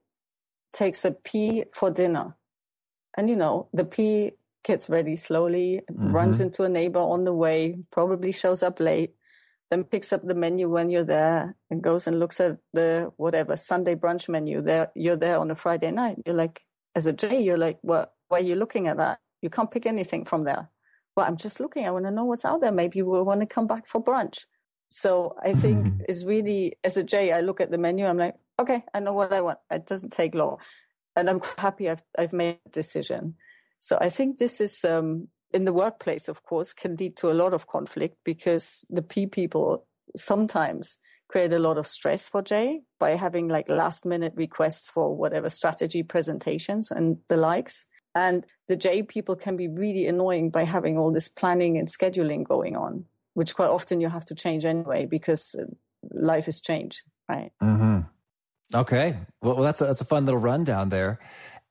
takes 0.73 1.05
a 1.05 1.13
P 1.13 1.65
for 1.73 1.91
dinner 1.91 2.37
and 3.17 3.31
you 3.31 3.37
know, 3.37 3.69
the 3.73 3.85
P 3.85 4.33
gets 4.65 4.89
ready 4.89 5.17
slowly, 5.17 5.83
mm-hmm. 5.91 6.11
runs 6.11 6.41
into 6.41 6.65
a 6.65 6.69
neighbor 6.69 7.01
on 7.01 7.25
the 7.25 7.33
way, 7.33 7.77
probably 7.91 8.33
shows 8.33 8.63
up 8.63 8.81
late, 8.81 9.15
then 9.75 9.83
picks 9.83 10.13
up 10.13 10.23
the 10.25 10.37
menu 10.37 10.69
when 10.69 10.89
you're 10.89 11.03
there 11.03 11.57
and 11.69 11.83
goes 11.83 12.07
and 12.07 12.21
looks 12.21 12.39
at 12.39 12.59
the 12.73 13.11
whatever 13.17 13.57
Sunday 13.57 13.97
brunch 13.97 14.29
menu. 14.29 14.63
There, 14.63 14.93
you're 14.95 15.17
there 15.17 15.41
on 15.41 15.51
a 15.51 15.57
Friday 15.57 15.91
night. 15.91 16.19
You're 16.25 16.37
like, 16.37 16.63
as 16.95 17.07
a 17.07 17.13
J, 17.13 17.41
you're 17.41 17.59
like, 17.59 17.81
well, 17.83 18.13
why 18.29 18.39
are 18.39 18.45
you 18.45 18.55
looking 18.55 18.87
at 18.87 18.99
that? 18.99 19.19
You 19.43 19.51
can't 19.51 19.73
pick 19.73 19.85
anything 19.85 20.27
from 20.27 20.45
there. 20.45 20.71
Well, 21.17 21.27
I'm 21.27 21.37
just 21.37 21.59
looking. 21.59 21.87
I 21.87 21.91
want 21.91 22.05
to 22.05 22.13
know 22.13 22.25
what's 22.25 22.45
out 22.45 22.61
there. 22.61 22.71
Maybe 22.71 23.03
we'll 23.03 23.25
want 23.25 23.41
to 23.41 23.47
come 23.47 23.67
back 23.67 23.89
for 23.89 24.01
brunch. 24.01 24.45
So 24.91 25.35
I 25.43 25.55
think 25.55 25.87
mm-hmm. 25.87 26.03
it's 26.09 26.25
really, 26.25 26.75
as 26.85 26.97
a 26.97 27.03
J, 27.03 27.33
I 27.33 27.41
look 27.41 27.61
at 27.61 27.73
the 27.73 27.79
menu. 27.79 28.07
I'm 28.07 28.19
like, 28.19 28.37
okay, 28.61 28.85
I 28.95 29.01
know 29.01 29.13
what 29.13 29.33
I 29.33 29.41
want. 29.41 29.59
It 29.73 29.87
doesn't 29.87 30.13
take 30.13 30.37
long 30.37 30.59
and 31.17 31.29
I'm 31.29 31.41
happy 31.59 31.91
I've, 31.91 32.05
I've 32.17 32.33
made 32.33 32.59
a 32.65 32.69
decision. 32.71 33.35
So 33.81 33.99
I 34.01 34.09
think 34.09 34.39
this 34.39 34.61
is 34.61 34.85
um, 34.85 35.29
in 35.55 35.65
the 35.65 35.73
workplace, 35.73 36.29
of 36.29 36.43
course, 36.43 36.75
can 36.75 36.97
lead 36.97 37.17
to 37.19 37.31
a 37.31 37.39
lot 37.43 37.55
of 37.55 37.69
conflict 37.69 38.17
because 38.25 38.85
the 38.91 39.03
P 39.03 39.27
people 39.27 39.87
sometimes 40.17 40.99
create 41.29 41.53
a 41.53 41.59
lot 41.59 41.79
of 41.79 41.87
stress 41.87 42.29
for 42.29 42.43
J 42.43 42.83
by 42.99 43.11
having 43.11 43.49
like 43.49 43.69
last 43.69 44.05
minute 44.05 44.35
requests 44.37 44.91
for 44.91 45.17
whatever 45.17 45.49
strategy 45.49 46.03
presentations 46.03 46.91
and 46.91 47.19
the 47.29 47.37
likes. 47.37 47.87
And 48.17 48.45
the 48.69 48.77
J 48.77 49.05
people 49.05 49.37
can 49.37 49.57
be 49.57 49.69
really 49.69 50.07
annoying 50.07 50.51
by 50.51 50.65
having 50.65 50.99
all 50.99 51.13
this 51.13 51.29
planning 51.29 51.79
and 51.79 51.89
scheduling 51.89 52.47
going 52.47 52.77
on, 52.77 53.05
which 53.35 53.55
quite 53.55 53.71
often 53.71 54.01
you 54.01 54.09
have 54.09 54.25
to 54.27 54.35
change 54.35 54.65
anyway 54.65 55.07
because 55.07 55.55
uh, 55.55 55.65
life 56.11 56.49
is 56.49 56.61
changed, 56.61 57.03
right? 57.29 57.53
Mm-hmm. 57.63 58.01
Okay. 58.75 59.17
Well, 59.41 59.57
that's 59.57 59.81
a, 59.81 59.87
that's 59.87 60.01
a 60.01 60.05
fun 60.05 60.25
little 60.25 60.41
rundown 60.41 60.89
there. 60.89 61.21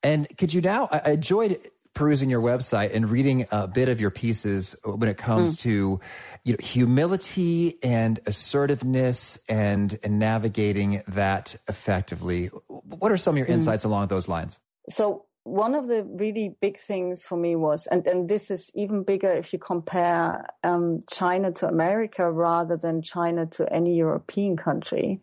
And 0.02 0.28
could 0.38 0.54
you 0.54 0.62
now, 0.62 0.90
I, 0.92 1.12
enjoyed 1.12 1.58
perusing 1.94 2.30
your 2.30 2.42
website 2.42 2.94
and 2.94 3.10
reading 3.10 3.46
a 3.52 3.68
bit 3.68 3.90
of 3.90 4.02
your 4.02 4.10
pieces 4.10 4.76
when 4.84 5.10
it 5.10 5.18
comes 5.18 5.56
mm. 5.56 5.62
to 5.62 6.00
you 6.44 6.54
know, 6.54 6.58
humility 6.60 7.78
and 7.84 8.20
assertiveness 8.26 9.40
and, 9.48 9.98
and 10.04 10.20
navigating 10.20 11.04
that 11.08 11.56
effectively. 11.68 12.48
What 12.68 13.12
are 13.12 13.18
some 13.18 13.36
of 13.36 13.38
your 13.38 13.48
mm. 13.48 13.54
insights 13.54 13.84
along 13.84 14.08
those 14.08 14.28
lines? 14.28 14.60
So 14.90 15.26
one 15.44 15.76
of 15.76 15.88
the 15.88 16.04
really 16.04 16.56
big 16.62 16.78
things 16.78 17.26
for 17.26 17.38
me 17.38 17.56
was, 17.56 17.86
and, 17.88 18.06
and 18.08 18.30
this 18.30 18.50
is 18.50 18.72
even 18.76 19.04
bigger 19.04 19.32
if 19.32 19.54
you 19.54 19.60
compare 19.60 20.48
um, 20.64 21.04
China 21.10 21.52
to 21.52 21.68
America 21.68 22.32
rather 22.32 22.78
than 22.78 23.02
China 23.02 23.46
to 23.48 23.72
any 23.72 23.96
European 23.96 24.58
country. 24.58 25.22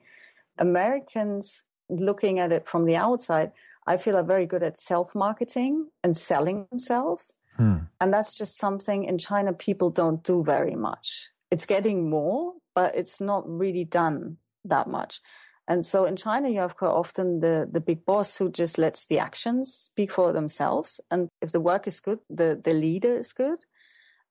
Americans 0.59 1.64
looking 1.88 2.38
at 2.38 2.52
it 2.52 2.68
from 2.68 2.85
the 2.85 2.96
outside, 2.96 3.52
I 3.86 3.96
feel 3.96 4.16
are 4.16 4.22
very 4.22 4.46
good 4.46 4.62
at 4.62 4.78
self 4.78 5.14
marketing 5.14 5.88
and 6.04 6.16
selling 6.16 6.66
themselves. 6.70 7.32
Hmm. 7.56 7.78
And 8.00 8.12
that's 8.12 8.36
just 8.36 8.56
something 8.56 9.04
in 9.04 9.18
China 9.18 9.52
people 9.52 9.90
don't 9.90 10.22
do 10.22 10.42
very 10.44 10.76
much. 10.76 11.30
It's 11.50 11.66
getting 11.66 12.08
more, 12.08 12.54
but 12.74 12.94
it's 12.94 13.20
not 13.20 13.48
really 13.48 13.84
done 13.84 14.36
that 14.64 14.88
much. 14.88 15.20
And 15.66 15.86
so 15.86 16.04
in 16.04 16.16
China, 16.16 16.48
you 16.48 16.58
have 16.60 16.76
quite 16.76 16.88
often 16.88 17.40
the, 17.40 17.68
the 17.70 17.80
big 17.80 18.04
boss 18.04 18.36
who 18.36 18.50
just 18.50 18.76
lets 18.76 19.06
the 19.06 19.18
actions 19.18 19.72
speak 19.72 20.10
for 20.10 20.32
themselves. 20.32 21.00
And 21.10 21.28
if 21.40 21.52
the 21.52 21.60
work 21.60 21.86
is 21.86 22.00
good, 22.00 22.18
the, 22.28 22.60
the 22.62 22.74
leader 22.74 23.14
is 23.14 23.32
good. 23.32 23.60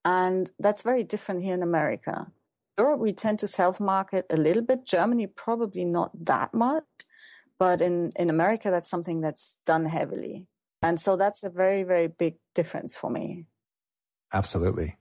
And 0.03 0.51
that's 0.59 0.81
very 0.81 1.03
different 1.03 1.43
here 1.43 1.53
in 1.53 1.63
America. 1.63 2.27
Europe, 2.77 2.99
we 2.99 3.13
tend 3.13 3.39
to 3.39 3.47
self 3.47 3.79
market 3.79 4.25
a 4.29 4.38
little 4.38 4.63
bit. 4.63 4.85
Germany, 4.85 5.27
probably 5.27 5.85
not 5.85 6.12
that 6.25 6.53
much. 6.53 6.83
But 7.60 7.82
in, 7.82 8.12
in 8.15 8.30
America, 8.30 8.72
that's 8.72 8.89
something 8.89 9.22
that's 9.22 9.58
done 9.65 9.86
heavily. 9.86 10.48
And 10.82 11.00
so 11.00 11.17
that's 11.17 11.43
a 11.43 11.50
very, 11.50 11.84
very 11.84 12.08
big 12.08 12.38
difference 12.56 12.95
for 12.95 13.10
me. 13.10 13.45
Absolutely. 14.34 14.95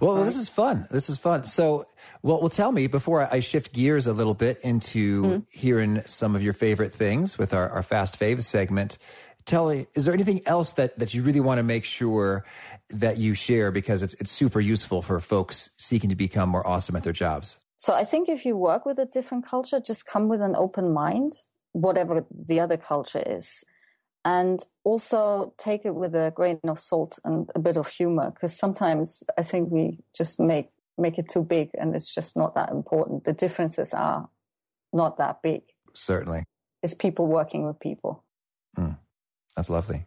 Well, 0.00 0.24
this 0.24 0.36
is 0.36 0.48
fun. 0.48 0.86
This 0.90 1.10
is 1.10 1.16
fun. 1.16 1.44
So, 1.44 1.86
well, 2.22 2.40
well, 2.40 2.50
tell 2.50 2.70
me 2.70 2.86
before 2.86 3.26
I 3.32 3.40
shift 3.40 3.72
gears 3.72 4.06
a 4.06 4.12
little 4.12 4.34
bit 4.34 4.60
into 4.62 5.22
mm-hmm. 5.22 5.38
hearing 5.50 6.02
some 6.02 6.36
of 6.36 6.42
your 6.42 6.52
favorite 6.52 6.92
things 6.92 7.36
with 7.36 7.52
our, 7.52 7.68
our 7.70 7.82
fast 7.82 8.18
faves 8.18 8.44
segment. 8.44 8.98
Tell 9.44 9.68
me, 9.68 9.86
is 9.94 10.04
there 10.04 10.14
anything 10.14 10.42
else 10.46 10.72
that, 10.74 10.98
that 10.98 11.14
you 11.14 11.22
really 11.22 11.40
want 11.40 11.58
to 11.58 11.62
make 11.62 11.84
sure 11.84 12.44
that 12.90 13.16
you 13.16 13.34
share 13.34 13.70
because 13.70 14.02
it's, 14.02 14.14
it's 14.14 14.30
super 14.30 14.60
useful 14.60 15.02
for 15.02 15.18
folks 15.20 15.70
seeking 15.76 16.10
to 16.10 16.16
become 16.16 16.48
more 16.48 16.66
awesome 16.66 16.94
at 16.94 17.04
their 17.04 17.12
jobs? 17.12 17.58
So 17.76 17.94
I 17.94 18.04
think 18.04 18.28
if 18.28 18.44
you 18.44 18.56
work 18.56 18.86
with 18.86 18.98
a 18.98 19.06
different 19.06 19.44
culture, 19.44 19.80
just 19.80 20.06
come 20.06 20.28
with 20.28 20.40
an 20.40 20.54
open 20.56 20.92
mind 20.92 21.34
whatever 21.76 22.24
the 22.30 22.60
other 22.60 22.76
culture 22.76 23.22
is. 23.24 23.64
And 24.24 24.58
also 24.82 25.54
take 25.56 25.84
it 25.84 25.94
with 25.94 26.14
a 26.14 26.32
grain 26.34 26.58
of 26.64 26.80
salt 26.80 27.18
and 27.24 27.48
a 27.54 27.60
bit 27.60 27.76
of 27.76 27.86
humor, 27.88 28.30
because 28.30 28.56
sometimes 28.56 29.22
I 29.38 29.42
think 29.42 29.70
we 29.70 30.00
just 30.14 30.40
make 30.40 30.70
make 30.98 31.18
it 31.18 31.28
too 31.28 31.44
big 31.44 31.68
and 31.74 31.94
it's 31.94 32.14
just 32.14 32.36
not 32.36 32.54
that 32.54 32.70
important. 32.70 33.24
The 33.24 33.34
differences 33.34 33.92
are 33.92 34.30
not 34.92 35.18
that 35.18 35.42
big. 35.42 35.62
Certainly. 35.92 36.44
It's 36.82 36.94
people 36.94 37.26
working 37.26 37.66
with 37.66 37.78
people. 37.78 38.24
Mm, 38.78 38.96
that's 39.54 39.68
lovely. 39.68 40.06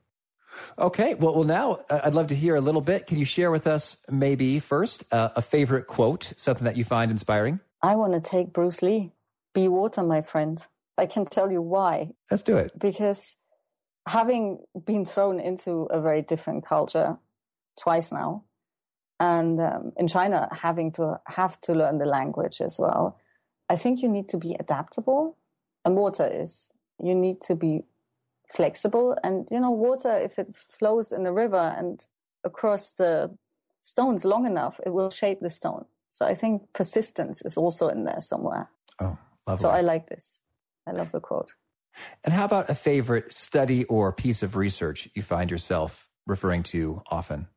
Okay, 0.79 1.13
well, 1.13 1.35
well, 1.35 1.43
now 1.43 1.79
uh, 1.91 2.01
I'd 2.03 2.15
love 2.15 2.27
to 2.27 2.35
hear 2.35 2.55
a 2.55 2.61
little 2.61 2.81
bit. 2.81 3.05
Can 3.05 3.19
you 3.19 3.25
share 3.25 3.51
with 3.51 3.67
us, 3.67 4.03
maybe 4.09 4.59
first, 4.59 5.03
uh, 5.13 5.29
a 5.35 5.43
favorite 5.43 5.85
quote, 5.85 6.33
something 6.37 6.65
that 6.65 6.75
you 6.75 6.83
find 6.83 7.11
inspiring? 7.11 7.59
I 7.83 7.95
want 7.95 8.13
to 8.13 8.19
take 8.19 8.51
Bruce 8.51 8.81
Lee. 8.81 9.11
Be 9.53 9.67
water, 9.67 10.01
my 10.01 10.23
friend. 10.23 10.65
I 10.99 11.05
can 11.05 11.25
tell 11.25 11.51
you 11.51 11.61
why. 11.61 12.11
Let's 12.29 12.43
do 12.43 12.57
it. 12.57 12.71
Because 12.77 13.35
having 14.07 14.59
been 14.85 15.05
thrown 15.05 15.39
into 15.39 15.83
a 15.83 16.01
very 16.01 16.21
different 16.21 16.65
culture 16.65 17.17
twice 17.79 18.11
now, 18.11 18.43
and 19.19 19.59
um, 19.59 19.91
in 19.97 20.07
China 20.07 20.47
having 20.51 20.91
to 20.93 21.19
have 21.27 21.59
to 21.61 21.73
learn 21.73 21.97
the 21.97 22.05
language 22.05 22.61
as 22.61 22.79
well, 22.79 23.17
I 23.69 23.75
think 23.75 24.01
you 24.01 24.09
need 24.09 24.29
to 24.29 24.37
be 24.37 24.55
adaptable. 24.59 25.37
And 25.83 25.95
water 25.95 26.27
is 26.27 26.71
you 27.01 27.15
need 27.15 27.41
to 27.41 27.55
be 27.55 27.83
flexible. 28.47 29.17
And 29.23 29.47
you 29.51 29.59
know, 29.59 29.71
water 29.71 30.17
if 30.17 30.39
it 30.39 30.55
flows 30.55 31.11
in 31.11 31.23
the 31.23 31.33
river 31.33 31.75
and 31.77 32.05
across 32.43 32.91
the 32.91 33.37
stones 33.81 34.25
long 34.25 34.45
enough, 34.45 34.79
it 34.85 34.89
will 34.89 35.09
shape 35.09 35.39
the 35.41 35.49
stone. 35.49 35.85
So 36.09 36.25
I 36.25 36.33
think 36.33 36.73
persistence 36.73 37.41
is 37.43 37.57
also 37.57 37.87
in 37.89 38.05
there 38.05 38.21
somewhere. 38.21 38.69
Oh, 38.99 39.17
lovely. 39.45 39.61
So 39.61 39.69
I 39.69 39.81
like 39.81 40.07
this. 40.07 40.41
I 40.89 40.93
love 40.93 41.11
the 41.11 41.19
quote. 41.19 41.53
And 42.23 42.33
how 42.33 42.45
about 42.45 42.69
a 42.69 42.75
favorite 42.75 43.33
study 43.33 43.83
or 43.85 44.11
piece 44.11 44.43
of 44.43 44.55
research 44.55 45.09
you 45.13 45.21
find 45.21 45.51
yourself 45.51 46.07
referring 46.25 46.63
to 46.63 47.01
often? 47.11 47.47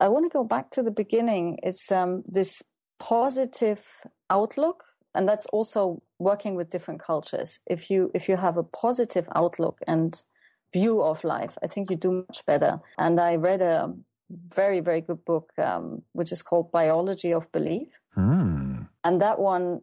I 0.00 0.08
want 0.08 0.24
to 0.24 0.36
go 0.36 0.44
back 0.44 0.70
to 0.70 0.82
the 0.82 0.90
beginning. 0.90 1.58
It's 1.62 1.90
um, 1.92 2.24
this 2.26 2.62
positive 2.98 3.84
outlook, 4.30 4.84
and 5.14 5.28
that's 5.28 5.46
also 5.46 6.02
working 6.18 6.56
with 6.56 6.70
different 6.70 7.00
cultures. 7.00 7.60
If 7.66 7.90
you 7.90 8.10
if 8.14 8.28
you 8.28 8.36
have 8.36 8.56
a 8.56 8.62
positive 8.62 9.28
outlook 9.34 9.78
and 9.86 10.20
view 10.72 11.02
of 11.02 11.24
life, 11.24 11.56
I 11.62 11.68
think 11.68 11.90
you 11.90 11.96
do 11.96 12.24
much 12.28 12.44
better. 12.46 12.80
And 12.98 13.20
I 13.20 13.36
read 13.36 13.62
a 13.62 13.94
very 14.30 14.80
very 14.80 15.00
good 15.00 15.24
book, 15.24 15.52
um, 15.58 16.02
which 16.12 16.32
is 16.32 16.42
called 16.42 16.72
Biology 16.72 17.32
of 17.32 17.50
Belief. 17.52 17.88
Mm. 18.16 18.88
And 19.04 19.22
that 19.22 19.38
one 19.38 19.80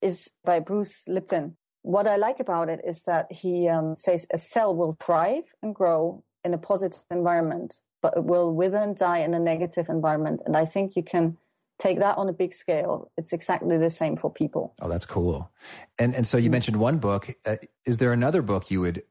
is 0.00 0.30
by 0.44 0.60
Bruce 0.60 1.06
Lipton. 1.08 1.56
What 1.82 2.06
I 2.06 2.16
like 2.16 2.40
about 2.40 2.68
it 2.68 2.80
is 2.86 3.04
that 3.04 3.32
he 3.32 3.68
um, 3.68 3.96
says 3.96 4.26
a 4.32 4.38
cell 4.38 4.74
will 4.74 4.92
thrive 4.92 5.54
and 5.62 5.74
grow 5.74 6.22
in 6.44 6.54
a 6.54 6.58
positive 6.58 7.04
environment, 7.10 7.80
but 8.02 8.16
it 8.16 8.24
will 8.24 8.54
wither 8.54 8.78
and 8.78 8.96
die 8.96 9.18
in 9.18 9.34
a 9.34 9.38
negative 9.38 9.88
environment. 9.88 10.42
And 10.44 10.56
I 10.56 10.64
think 10.64 10.96
you 10.96 11.02
can 11.02 11.38
take 11.78 11.98
that 11.98 12.18
on 12.18 12.28
a 12.28 12.32
big 12.32 12.54
scale. 12.54 13.10
It's 13.16 13.32
exactly 13.32 13.78
the 13.78 13.90
same 13.90 14.16
for 14.16 14.30
people. 14.30 14.74
Oh, 14.80 14.88
that's 14.88 15.06
cool. 15.06 15.50
And 15.98 16.14
and 16.14 16.26
so 16.26 16.36
you 16.36 16.48
mm. 16.48 16.52
mentioned 16.52 16.78
one 16.78 16.98
book. 16.98 17.34
Uh, 17.44 17.56
is 17.84 17.96
there 17.96 18.12
another 18.12 18.42
book 18.42 18.70
you 18.70 18.82
would 18.82 19.02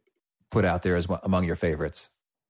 put 0.51 0.65
out 0.65 0.83
there 0.83 0.95
as 0.95 1.07
among 1.23 1.45
your 1.45 1.55
favorites? 1.55 2.09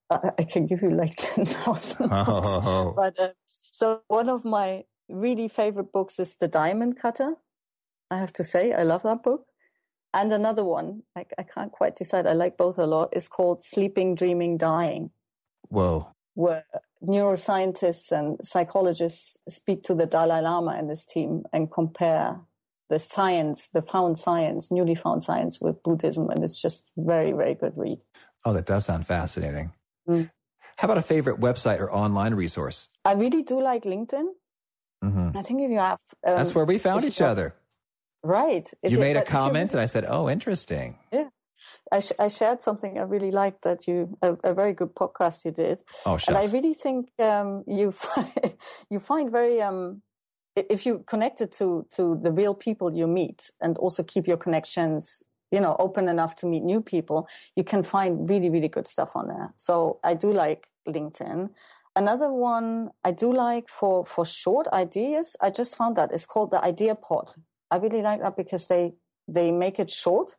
I, 0.10 0.32
I 0.40 0.44
can 0.44 0.68
give 0.68 0.82
you 0.82 0.92
like 0.92 1.16
ten 1.18 1.46
thousand. 1.46 2.10
Oh. 2.12 2.94
But 2.96 3.20
uh, 3.20 3.30
so 3.48 4.02
one 4.08 4.30
of 4.30 4.44
my 4.44 4.84
really 5.08 5.48
favorite 5.48 5.92
books 5.92 6.20
is 6.20 6.36
The 6.36 6.48
Diamond 6.48 7.00
Cutter. 7.00 7.36
I 8.12 8.18
have 8.18 8.34
to 8.34 8.44
say, 8.44 8.74
I 8.74 8.84
love 8.84 9.04
that 9.04 9.24
book. 9.24 9.46
And 10.14 10.32
another 10.32 10.64
one, 10.64 11.04
I, 11.16 11.26
I 11.38 11.44
can't 11.44 11.72
quite 11.72 11.96
decide. 11.96 12.26
I 12.26 12.34
like 12.34 12.58
both 12.58 12.80
a 12.80 12.86
lot. 12.86 13.16
Is 13.16 13.28
called 13.28 13.62
Sleeping, 13.62 14.16
Dreaming, 14.16 14.58
Dying. 14.58 15.12
Whoa. 15.68 16.10
Where 16.34 16.66
neuroscientists 17.04 18.12
and 18.12 18.38
psychologists 18.44 19.38
speak 19.48 19.84
to 19.84 19.96
the 19.96 20.06
Dalai 20.06 20.42
Lama 20.42 20.72
and 20.72 20.90
his 20.90 21.06
team 21.06 21.44
and 21.54 21.72
compare 21.72 22.40
the 22.90 22.98
science, 22.98 23.70
the 23.70 23.84
found 23.84 24.18
science, 24.18 24.72
newly 24.72 24.96
found 24.96 25.24
science 25.24 25.62
with 25.62 25.84
Buddhism. 25.84 26.30
And 26.30 26.44
it's 26.44 26.60
just 26.60 26.90
very, 26.98 27.32
very 27.32 27.54
good 27.54 27.78
read. 27.78 28.00
Oh, 28.46 28.54
that 28.54 28.66
does 28.66 28.86
sound 28.86 29.06
fascinating. 29.06 29.74
Mm. 30.08 30.32
How 30.78 30.86
about 30.86 30.98
a 30.98 31.04
favorite 31.04 31.40
website 31.40 31.80
or 31.80 31.92
online 31.92 32.34
resource? 32.34 32.88
I 33.06 33.14
really 33.14 33.44
do 33.44 33.62
like 33.62 33.84
LinkedIn. 33.84 34.30
Mm-hmm. 35.04 35.38
I 35.38 35.42
think 35.42 35.62
if 35.62 35.70
you 35.70 35.78
have. 35.78 36.00
Um, 36.26 36.38
That's 36.38 36.56
where 36.56 36.66
we 36.66 36.78
found 36.78 37.06
each 37.06 37.22
other. 37.22 37.54
Right. 38.24 38.66
If 38.84 38.92
you, 38.92 38.98
you 38.98 39.00
made 39.00 39.16
a 39.16 39.24
comment, 39.24 39.72
and 39.72 39.82
I 39.82 39.86
said, 39.86 40.06
"Oh, 40.08 40.30
interesting." 40.30 40.98
Yeah, 41.12 41.30
I, 41.92 42.00
sh- 42.00 42.20
I 42.20 42.28
shared 42.28 42.62
something 42.62 43.00
I 43.00 43.04
really 43.04 43.32
liked 43.32 43.64
that 43.64 43.88
you 43.88 44.18
a, 44.22 44.34
a, 44.44 44.54
very 44.54 44.74
good 44.74 44.94
podcast 44.94 45.46
you 45.46 45.52
did. 45.52 45.82
Oh, 46.06 46.18
shucks. 46.18 46.28
and 46.28 46.38
I 46.38 46.46
really 46.52 46.74
think 46.74 47.10
um, 47.20 47.64
you 47.68 47.92
find, 48.04 48.56
you 48.90 49.00
find 49.00 49.32
very 49.32 49.62
um, 49.62 50.02
if 50.56 50.86
you 50.86 51.04
connect 51.08 51.42
it 51.42 51.52
to 51.54 51.86
to 51.96 52.20
the 52.22 52.32
real 52.32 52.54
people 52.54 52.94
you 52.94 53.08
meet 53.08 53.52
and 53.62 53.78
also 53.78 54.04
keep 54.04 54.28
your 54.28 54.38
connections 54.38 55.24
you 55.52 55.60
know 55.60 55.76
open 55.80 56.08
enough 56.08 56.36
to 56.36 56.46
meet 56.46 56.64
new 56.64 56.82
people 56.82 57.28
you 57.56 57.64
can 57.64 57.84
find 57.84 58.30
really 58.30 58.50
really 58.50 58.68
good 58.68 58.88
stuff 58.88 59.12
on 59.16 59.28
there 59.28 59.54
so 59.58 60.00
i 60.04 60.14
do 60.14 60.32
like 60.34 60.68
linkedin 60.88 61.50
another 61.96 62.32
one 62.32 62.90
i 63.04 63.12
do 63.12 63.34
like 63.34 63.70
for 63.70 64.06
for 64.06 64.26
short 64.26 64.68
ideas 64.74 65.36
i 65.42 65.50
just 65.50 65.76
found 65.76 65.96
that 65.96 66.12
it's 66.12 66.26
called 66.26 66.52
the 66.52 66.64
idea 66.64 66.96
pod 66.96 67.32
I 67.72 67.78
really 67.78 68.02
like 68.02 68.22
that 68.22 68.36
because 68.36 68.68
they 68.68 68.94
they 69.28 69.52
make 69.52 69.80
it 69.80 69.92
short, 69.92 70.36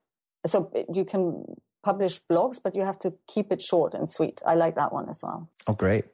so 0.47 0.71
you 0.93 1.05
can 1.05 1.45
publish 1.83 2.21
blogs, 2.31 2.61
but 2.63 2.75
you 2.75 2.83
have 2.83 2.99
to 3.01 3.15
keep 3.27 3.53
it 3.53 3.63
short 3.63 3.95
and 3.95 4.11
sweet. 4.11 4.43
I 4.45 4.55
like 4.55 4.75
that 4.75 4.93
one 4.93 5.09
as 5.09 5.23
well. 5.23 5.49
Oh, 5.67 5.75
great! 5.75 6.05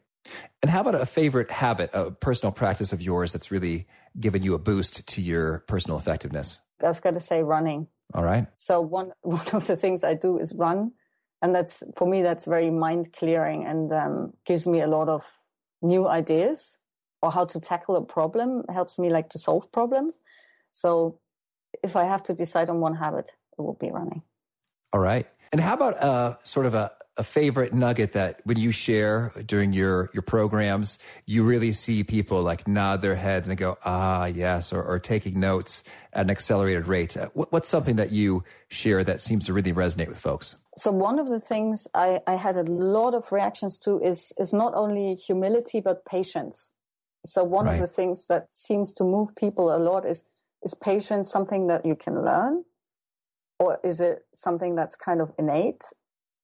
And 0.63 0.71
how 0.71 0.81
about 0.81 0.95
a 0.95 1.07
favorite 1.07 1.51
habit, 1.51 1.91
a 1.93 2.11
personal 2.11 2.53
practice 2.53 2.93
of 2.93 3.01
yours 3.01 3.33
that's 3.33 3.51
really 3.51 3.87
given 4.19 4.43
you 4.43 4.55
a 4.55 4.59
boost 4.59 5.07
to 5.07 5.23
your 5.23 5.61
personal 5.67 5.99
effectiveness? 5.99 6.61
I've 6.85 7.03
got 7.03 7.15
to 7.15 7.21
say 7.21 7.43
running. 7.43 7.89
All 8.15 8.25
right. 8.25 8.47
So 8.57 8.81
one 8.81 9.13
one 9.23 9.47
of 9.53 9.67
the 9.67 9.77
things 9.77 10.05
I 10.05 10.15
do 10.15 10.39
is 10.39 10.55
run, 10.59 10.93
and 11.43 11.55
that's 11.55 11.83
for 11.97 12.07
me 12.07 12.23
that's 12.23 12.47
very 12.47 12.71
mind 12.71 13.13
clearing 13.13 13.67
and 13.67 13.93
um, 13.93 14.33
gives 14.45 14.67
me 14.67 14.81
a 14.81 14.87
lot 14.87 15.09
of 15.09 15.25
new 15.83 16.09
ideas 16.09 16.79
or 17.23 17.31
how 17.31 17.45
to 17.45 17.61
tackle 17.61 17.97
a 17.97 18.05
problem. 18.05 18.65
Helps 18.69 18.99
me 18.99 19.11
like 19.11 19.31
to 19.31 19.39
solve 19.39 19.71
problems. 19.73 20.21
So 20.77 21.21
if 21.83 21.97
I 21.97 22.05
have 22.05 22.23
to 22.25 22.35
decide 22.35 22.69
on 22.69 22.81
one 22.81 22.97
habit, 22.97 23.31
it 23.59 23.63
will 23.63 23.79
be 23.81 23.91
running. 23.91 24.21
All 24.93 25.01
right. 25.01 25.27
And 25.51 25.59
how 25.59 25.73
about 25.73 25.95
uh, 26.03 26.37
sort 26.43 26.67
of 26.67 26.75
a, 26.75 26.93
a 27.17 27.25
favorite 27.25 27.73
nugget 27.73 28.13
that 28.13 28.43
when 28.45 28.59
you 28.59 28.73
share 28.73 29.33
during 29.47 29.73
your, 29.73 30.11
your 30.13 30.21
programs, 30.21 30.99
you 31.25 31.45
really 31.45 31.73
see 31.73 32.05
people 32.05 32.43
like 32.43 32.69
nod 32.69 33.01
their 33.01 33.15
heads 33.15 33.49
and 33.49 33.57
go, 33.57 33.79
ah, 33.87 34.27
yes, 34.27 34.71
or, 34.71 34.83
or 34.83 34.99
taking 34.99 35.41
notes 35.41 35.83
at 36.13 36.27
an 36.27 36.31
accelerated 36.31 36.87
rate? 36.87 37.17
Uh, 37.17 37.31
what, 37.33 37.51
what's 37.53 37.71
something 37.71 37.97
that 37.97 38.13
you 38.13 38.45
share 38.69 39.03
that 39.03 39.23
seems 39.23 39.47
to 39.47 39.55
really 39.55 39.73
resonate 39.73 40.09
with 40.09 40.19
folks? 40.19 40.57
So 40.77 40.91
one 40.91 41.19
of 41.19 41.29
the 41.29 41.41
things 41.41 41.89
I, 41.95 42.21
I 42.27 42.35
had 42.35 42.57
a 42.57 42.65
lot 42.65 43.15
of 43.15 43.33
reactions 43.33 43.79
to 43.79 43.99
is, 44.01 44.35
is 44.39 44.53
not 44.53 44.75
only 44.75 45.15
humility, 45.15 45.81
but 45.81 46.05
patience. 46.05 46.73
So 47.25 47.45
one 47.45 47.65
right. 47.65 47.75
of 47.77 47.81
the 47.81 47.87
things 47.87 48.27
that 48.27 48.53
seems 48.53 48.93
to 48.95 49.05
move 49.05 49.35
people 49.35 49.75
a 49.75 49.79
lot 49.79 50.05
is 50.05 50.29
is 50.67 50.75
patience 50.75 51.31
something 51.31 51.69
that 51.69 51.87
you 51.87 51.95
can 51.95 52.25
learn? 52.25 52.65
Or 53.59 53.81
is 53.85 54.03
it 54.03 54.27
something 54.35 54.75
that's 54.75 54.97
kind 54.97 55.23
of 55.23 55.33
innate? 55.39 55.85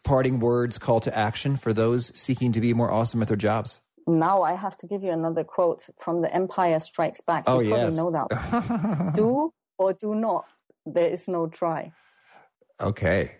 parting 0.03 0.39
words, 0.39 0.77
call 0.77 0.99
to 1.01 1.17
action 1.17 1.55
for 1.55 1.73
those 1.73 2.17
seeking 2.17 2.51
to 2.53 2.61
be 2.61 2.73
more 2.73 2.91
awesome 2.91 3.21
at 3.21 3.27
their 3.27 3.37
jobs? 3.37 3.81
Now 4.07 4.41
I 4.41 4.53
have 4.53 4.75
to 4.77 4.87
give 4.87 5.03
you 5.03 5.11
another 5.11 5.43
quote 5.43 5.87
from 5.99 6.21
The 6.21 6.33
Empire 6.33 6.79
Strikes 6.79 7.21
Back. 7.21 7.43
Oh, 7.47 7.59
you 7.59 7.73
oh, 7.73 7.75
probably 7.75 7.85
yes. 7.85 7.97
know 7.97 8.11
that. 8.11 9.11
do 9.15 9.53
or 9.77 9.93
do 9.93 10.15
not. 10.15 10.45
There 10.85 11.09
is 11.09 11.27
no 11.27 11.47
try. 11.47 11.93
Okay. 12.79 13.35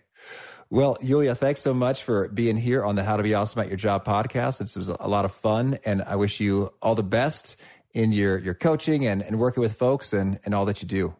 Well, 0.70 0.96
Julia, 1.02 1.34
thanks 1.34 1.60
so 1.60 1.74
much 1.74 2.02
for 2.02 2.28
being 2.28 2.56
here 2.56 2.84
on 2.84 2.94
the 2.94 3.04
How 3.04 3.16
to 3.16 3.22
Be 3.22 3.34
Awesome 3.34 3.60
at 3.60 3.68
Your 3.68 3.76
Job 3.76 4.06
podcast. 4.06 4.58
This 4.58 4.74
was 4.74 4.88
a 4.88 5.06
lot 5.06 5.24
of 5.24 5.32
fun, 5.32 5.78
and 5.84 6.02
I 6.02 6.16
wish 6.16 6.40
you 6.40 6.70
all 6.80 6.94
the 6.94 7.02
best 7.02 7.56
in 7.92 8.12
your, 8.12 8.38
your 8.38 8.54
coaching 8.54 9.06
and, 9.06 9.20
and 9.22 9.38
working 9.38 9.60
with 9.60 9.74
folks 9.74 10.14
and, 10.14 10.38
and 10.44 10.54
all 10.54 10.64
that 10.64 10.80
you 10.80 10.88
do. 10.88 11.14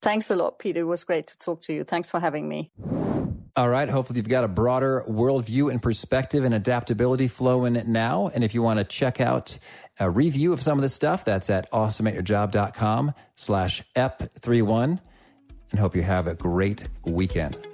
Thanks 0.00 0.30
a 0.30 0.36
lot, 0.36 0.58
Peter. 0.58 0.80
It 0.80 0.84
was 0.84 1.04
great 1.04 1.26
to 1.26 1.38
talk 1.38 1.60
to 1.62 1.74
you. 1.74 1.84
Thanks 1.84 2.08
for 2.08 2.18
having 2.20 2.48
me. 2.48 2.70
All 3.56 3.68
right. 3.68 3.88
Hopefully, 3.88 4.18
you've 4.18 4.28
got 4.28 4.42
a 4.42 4.48
broader 4.48 5.04
worldview 5.08 5.70
and 5.70 5.80
perspective 5.80 6.44
and 6.44 6.52
adaptability 6.52 7.28
flowing 7.28 7.80
now. 7.86 8.28
And 8.34 8.42
if 8.42 8.52
you 8.52 8.62
want 8.62 8.78
to 8.78 8.84
check 8.84 9.20
out 9.20 9.58
a 10.00 10.10
review 10.10 10.52
of 10.52 10.60
some 10.60 10.76
of 10.76 10.82
this 10.82 10.92
stuff, 10.92 11.24
that's 11.24 11.48
at 11.50 11.70
awesomeatyourjob.com 11.70 13.14
slash 13.36 13.82
ep31. 13.94 14.98
And 15.70 15.80
hope 15.80 15.94
you 15.94 16.02
have 16.02 16.26
a 16.26 16.34
great 16.34 16.88
weekend. 17.04 17.73